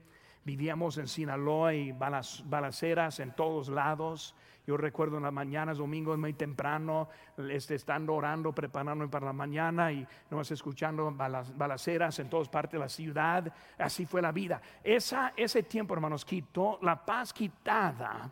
vivíamos 0.44 0.96
en 0.96 1.08
Sinaloa 1.08 1.74
y 1.74 1.92
balaceras 1.92 3.20
en 3.20 3.36
todos 3.36 3.68
lados. 3.68 4.34
Yo 4.66 4.76
recuerdo 4.76 5.18
en 5.18 5.22
las 5.22 5.32
mañanas, 5.32 5.78
domingos 5.78 6.18
muy 6.18 6.32
temprano, 6.32 7.08
este, 7.50 7.76
estando 7.76 8.14
orando, 8.14 8.52
preparándome 8.52 9.08
para 9.08 9.26
la 9.26 9.32
mañana 9.32 9.92
y 9.92 10.06
nomás 10.28 10.50
escuchando 10.50 11.12
balaceras 11.12 12.18
en 12.18 12.28
todas 12.28 12.48
partes 12.48 12.72
de 12.72 12.78
la 12.78 12.88
ciudad. 12.88 13.52
Así 13.78 14.06
fue 14.06 14.20
la 14.20 14.32
vida. 14.32 14.60
Esa, 14.82 15.32
ese 15.36 15.62
tiempo, 15.62 15.94
hermanos, 15.94 16.24
quitó 16.24 16.78
la 16.82 17.04
paz 17.04 17.32
quitada 17.32 18.30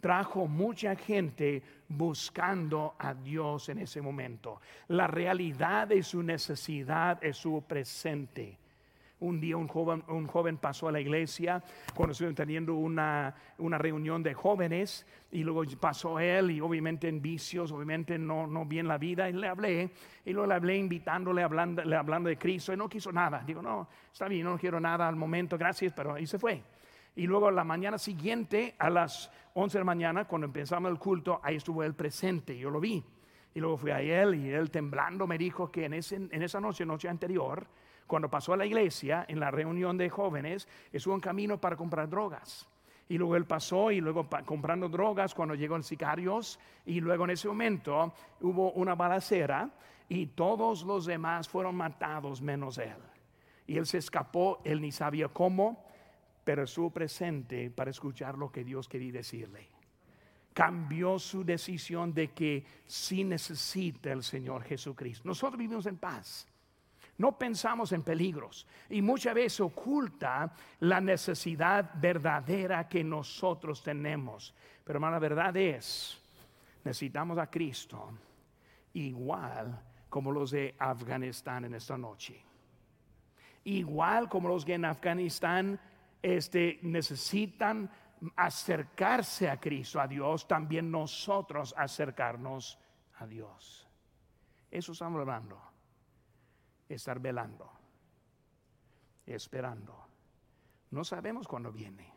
trajo 0.00 0.46
mucha 0.46 0.96
gente 0.96 1.62
buscando 1.88 2.94
a 2.98 3.14
Dios 3.14 3.68
en 3.68 3.78
ese 3.78 4.00
momento. 4.00 4.60
La 4.88 5.06
realidad 5.06 5.88
de 5.88 6.02
su 6.02 6.22
necesidad 6.22 7.22
es 7.22 7.36
su 7.36 7.62
presente. 7.62 8.58
Un 9.20 9.40
día 9.40 9.56
un 9.56 9.68
joven, 9.68 10.02
un 10.08 10.26
joven 10.26 10.56
pasó 10.56 10.88
a 10.88 10.92
la 10.92 11.00
iglesia 11.00 11.62
cuando 11.94 12.12
estuvieron 12.12 12.34
teniendo 12.34 12.74
una, 12.74 13.34
una, 13.58 13.78
reunión 13.78 14.22
de 14.22 14.34
jóvenes 14.34 15.06
y 15.30 15.44
luego 15.44 15.62
pasó 15.78 16.18
él 16.18 16.50
y 16.50 16.60
obviamente 16.60 17.08
en 17.08 17.20
vicios, 17.20 17.70
obviamente 17.70 18.18
no, 18.18 18.46
no 18.46 18.64
bien 18.64 18.88
la 18.88 18.98
vida 18.98 19.28
y 19.28 19.34
le 19.34 19.48
hablé 19.48 19.90
y 20.24 20.32
luego 20.32 20.48
le 20.48 20.54
hablé 20.54 20.76
invitándole, 20.76 21.42
hablando, 21.42 21.82
hablando 21.96 22.28
de 22.28 22.38
Cristo 22.38 22.72
y 22.72 22.76
no 22.76 22.88
quiso 22.88 23.12
nada. 23.12 23.42
Digo, 23.46 23.62
no, 23.62 23.88
está 24.12 24.26
bien, 24.26 24.44
no 24.44 24.58
quiero 24.58 24.80
nada 24.80 25.06
al 25.06 25.16
momento, 25.16 25.56
gracias, 25.58 25.92
pero 25.94 26.14
ahí 26.14 26.26
se 26.26 26.38
fue. 26.38 26.62
Y 27.16 27.26
luego 27.26 27.50
la 27.50 27.64
mañana 27.64 27.98
siguiente, 27.98 28.74
a 28.78 28.88
las 28.88 29.30
11 29.54 29.78
de 29.78 29.80
la 29.80 29.84
mañana, 29.84 30.24
cuando 30.26 30.46
empezamos 30.46 30.90
el 30.90 30.98
culto, 30.98 31.40
ahí 31.42 31.56
estuvo 31.56 31.82
él 31.82 31.94
presente, 31.94 32.56
yo 32.56 32.70
lo 32.70 32.80
vi. 32.80 33.04
Y 33.52 33.60
luego 33.60 33.76
fui 33.76 33.90
a 33.90 34.00
él 34.00 34.36
y 34.36 34.50
él 34.50 34.70
temblando 34.70 35.26
me 35.26 35.36
dijo 35.36 35.70
que 35.70 35.86
en, 35.86 35.94
ese, 35.94 36.16
en 36.16 36.42
esa 36.42 36.60
noche, 36.60 36.86
noche 36.86 37.08
anterior, 37.08 37.66
cuando 38.10 38.28
pasó 38.28 38.54
a 38.54 38.56
la 38.56 38.66
iglesia, 38.66 39.24
en 39.28 39.38
la 39.38 39.52
reunión 39.52 39.96
de 39.96 40.10
jóvenes, 40.10 40.66
estuvo 40.92 41.14
en 41.14 41.20
camino 41.20 41.60
para 41.60 41.76
comprar 41.76 42.10
drogas. 42.10 42.68
Y 43.08 43.16
luego 43.16 43.36
él 43.36 43.44
pasó 43.44 43.92
y 43.92 44.00
luego 44.00 44.28
comprando 44.44 44.88
drogas 44.88 45.32
cuando 45.32 45.54
llegó 45.54 45.76
el 45.76 45.84
sicarios. 45.84 46.58
Y 46.86 47.00
luego 47.00 47.24
en 47.24 47.30
ese 47.30 47.46
momento 47.46 48.12
hubo 48.40 48.72
una 48.72 48.96
balacera 48.96 49.70
y 50.08 50.26
todos 50.26 50.82
los 50.82 51.06
demás 51.06 51.48
fueron 51.48 51.76
matados 51.76 52.42
menos 52.42 52.78
él. 52.78 52.98
Y 53.68 53.78
él 53.78 53.86
se 53.86 53.98
escapó, 53.98 54.60
él 54.64 54.80
ni 54.80 54.90
sabía 54.90 55.28
cómo, 55.28 55.84
pero 56.42 56.64
estuvo 56.64 56.90
presente 56.90 57.70
para 57.70 57.92
escuchar 57.92 58.36
lo 58.36 58.50
que 58.50 58.64
Dios 58.64 58.88
quería 58.88 59.12
decirle. 59.12 59.68
Cambió 60.52 61.16
su 61.20 61.44
decisión 61.44 62.12
de 62.12 62.32
que 62.32 62.64
sí 62.86 63.22
necesita 63.22 64.10
el 64.10 64.24
Señor 64.24 64.64
Jesucristo. 64.64 65.28
Nosotros 65.28 65.56
vivimos 65.56 65.86
en 65.86 65.96
paz. 65.96 66.49
No 67.20 67.36
pensamos 67.36 67.92
en 67.92 68.02
peligros 68.02 68.66
y 68.88 69.02
muchas 69.02 69.34
veces 69.34 69.60
oculta 69.60 70.54
la 70.78 71.02
necesidad 71.02 71.90
verdadera 71.96 72.88
que 72.88 73.04
nosotros 73.04 73.82
tenemos. 73.82 74.54
Pero 74.82 74.96
hermano, 74.96 75.16
la 75.16 75.18
verdad 75.18 75.54
es, 75.54 76.18
necesitamos 76.82 77.36
a 77.36 77.50
Cristo 77.50 78.10
igual 78.94 79.78
como 80.08 80.32
los 80.32 80.52
de 80.52 80.74
Afganistán 80.78 81.66
en 81.66 81.74
esta 81.74 81.98
noche. 81.98 82.42
Igual 83.64 84.30
como 84.30 84.48
los 84.48 84.64
que 84.64 84.72
en 84.72 84.86
Afganistán 84.86 85.78
este, 86.22 86.78
necesitan 86.80 87.90
acercarse 88.34 89.50
a 89.50 89.60
Cristo, 89.60 90.00
a 90.00 90.08
Dios, 90.08 90.48
también 90.48 90.90
nosotros 90.90 91.74
acercarnos 91.76 92.78
a 93.18 93.26
Dios. 93.26 93.86
Eso 94.70 94.92
estamos 94.92 95.20
hablando. 95.20 95.69
Estar 96.90 97.20
velando, 97.20 97.70
esperando. 99.24 99.96
No 100.90 101.04
sabemos 101.04 101.46
cuándo 101.46 101.70
viene. 101.70 102.12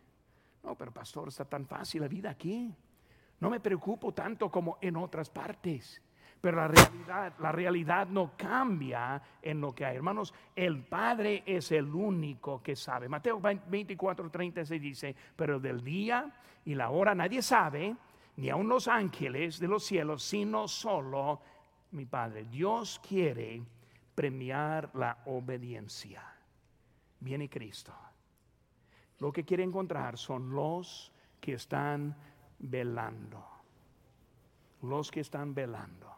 No, 0.63 0.75
pero 0.75 0.91
pastor, 0.91 1.27
está 1.27 1.45
tan 1.45 1.67
fácil 1.67 2.01
la 2.01 2.07
vida 2.07 2.31
aquí. 2.31 2.73
No 3.39 3.51
me 3.51 3.59
preocupo 3.59 4.13
tanto 4.13 4.49
como 4.49 4.79
en 4.81 4.97
otras 4.97 5.29
partes. 5.29 6.01
Pero 6.41 6.57
la 6.57 6.67
realidad, 6.67 7.33
la 7.39 7.51
realidad 7.51 8.07
no 8.07 8.31
cambia 8.35 9.21
en 9.43 9.61
lo 9.61 9.75
que 9.75 9.85
hay. 9.85 9.95
Hermanos, 9.95 10.33
el 10.55 10.83
Padre 10.83 11.43
es 11.45 11.71
el 11.71 11.93
único 11.93 12.63
que 12.63 12.75
sabe. 12.75 13.07
Mateo 13.07 13.39
24, 13.39 14.29
36 14.31 14.81
dice, 14.81 15.15
pero 15.35 15.59
del 15.59 15.83
día 15.83 16.33
y 16.65 16.73
la 16.73 16.89
hora 16.89 17.13
nadie 17.13 17.43
sabe, 17.43 17.95
ni 18.37 18.49
aun 18.49 18.67
los 18.67 18.87
ángeles 18.87 19.59
de 19.59 19.67
los 19.67 19.83
cielos, 19.83 20.23
sino 20.23 20.67
solo 20.67 21.39
mi 21.91 22.05
Padre. 22.05 22.45
Dios 22.45 22.99
quiere 23.07 23.61
premiar 24.15 24.91
la 24.93 25.19
obediencia. 25.25 26.23
Viene 27.19 27.49
Cristo. 27.49 27.93
Lo 29.19 29.31
que 29.31 29.43
quiere 29.43 29.63
encontrar 29.63 30.17
son 30.17 30.51
los 30.51 31.11
que 31.39 31.53
están 31.53 32.15
velando. 32.59 33.45
Los 34.81 35.11
que 35.11 35.21
están 35.21 35.53
velando 35.53 36.13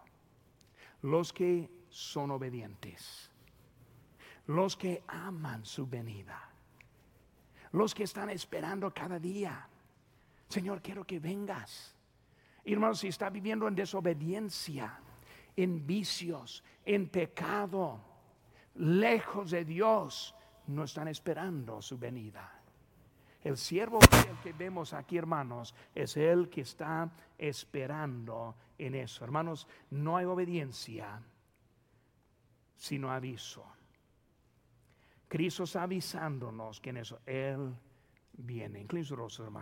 los 1.06 1.32
que 1.32 1.70
son 1.90 2.32
obedientes, 2.32 3.30
los 4.48 4.76
que 4.76 5.04
aman 5.08 5.64
su 5.64 5.86
venida, 5.86 6.50
los 7.72 7.94
que 7.94 8.04
están 8.04 8.30
esperando 8.32 8.92
cada 8.92 9.20
día. 9.20 9.68
Señor, 10.50 10.82
quiero 10.82 11.06
que 11.06 11.20
vengas. 11.20 11.96
Hermanos, 12.64 13.00
si 13.00 13.10
está 13.10 13.30
viviendo 13.30 13.68
en 13.68 13.76
desobediencia, 13.76 15.00
en 15.56 15.86
vicios, 15.86 16.64
en 16.86 17.10
pecado, 17.10 18.00
lejos 18.76 19.52
de 19.52 19.66
Dios, 19.66 20.36
no 20.68 20.84
están 20.84 21.08
esperando 21.08 21.82
su 21.82 21.98
venida. 21.98 22.52
El 23.44 23.58
siervo 23.58 24.00
que 24.42 24.54
vemos 24.54 24.94
aquí, 24.94 25.18
hermanos, 25.18 25.76
es 25.94 26.18
el 26.18 26.50
que 26.50 26.62
está 26.62 27.12
esperando 27.38 28.56
en 28.78 28.96
eso. 28.96 29.24
Hermanos, 29.24 29.68
no 29.92 30.18
hay 30.18 30.26
obediencia 30.26 31.22
sino 32.76 33.12
aviso. 33.12 33.66
Cristo 35.28 35.64
está 35.64 35.84
avisándonos 35.84 36.80
que 36.80 36.90
en 36.92 36.98
eso 36.98 37.20
Él 37.26 37.74
viene. 38.34 38.82
Incluso 38.82 39.16
hermanos. 39.16 39.54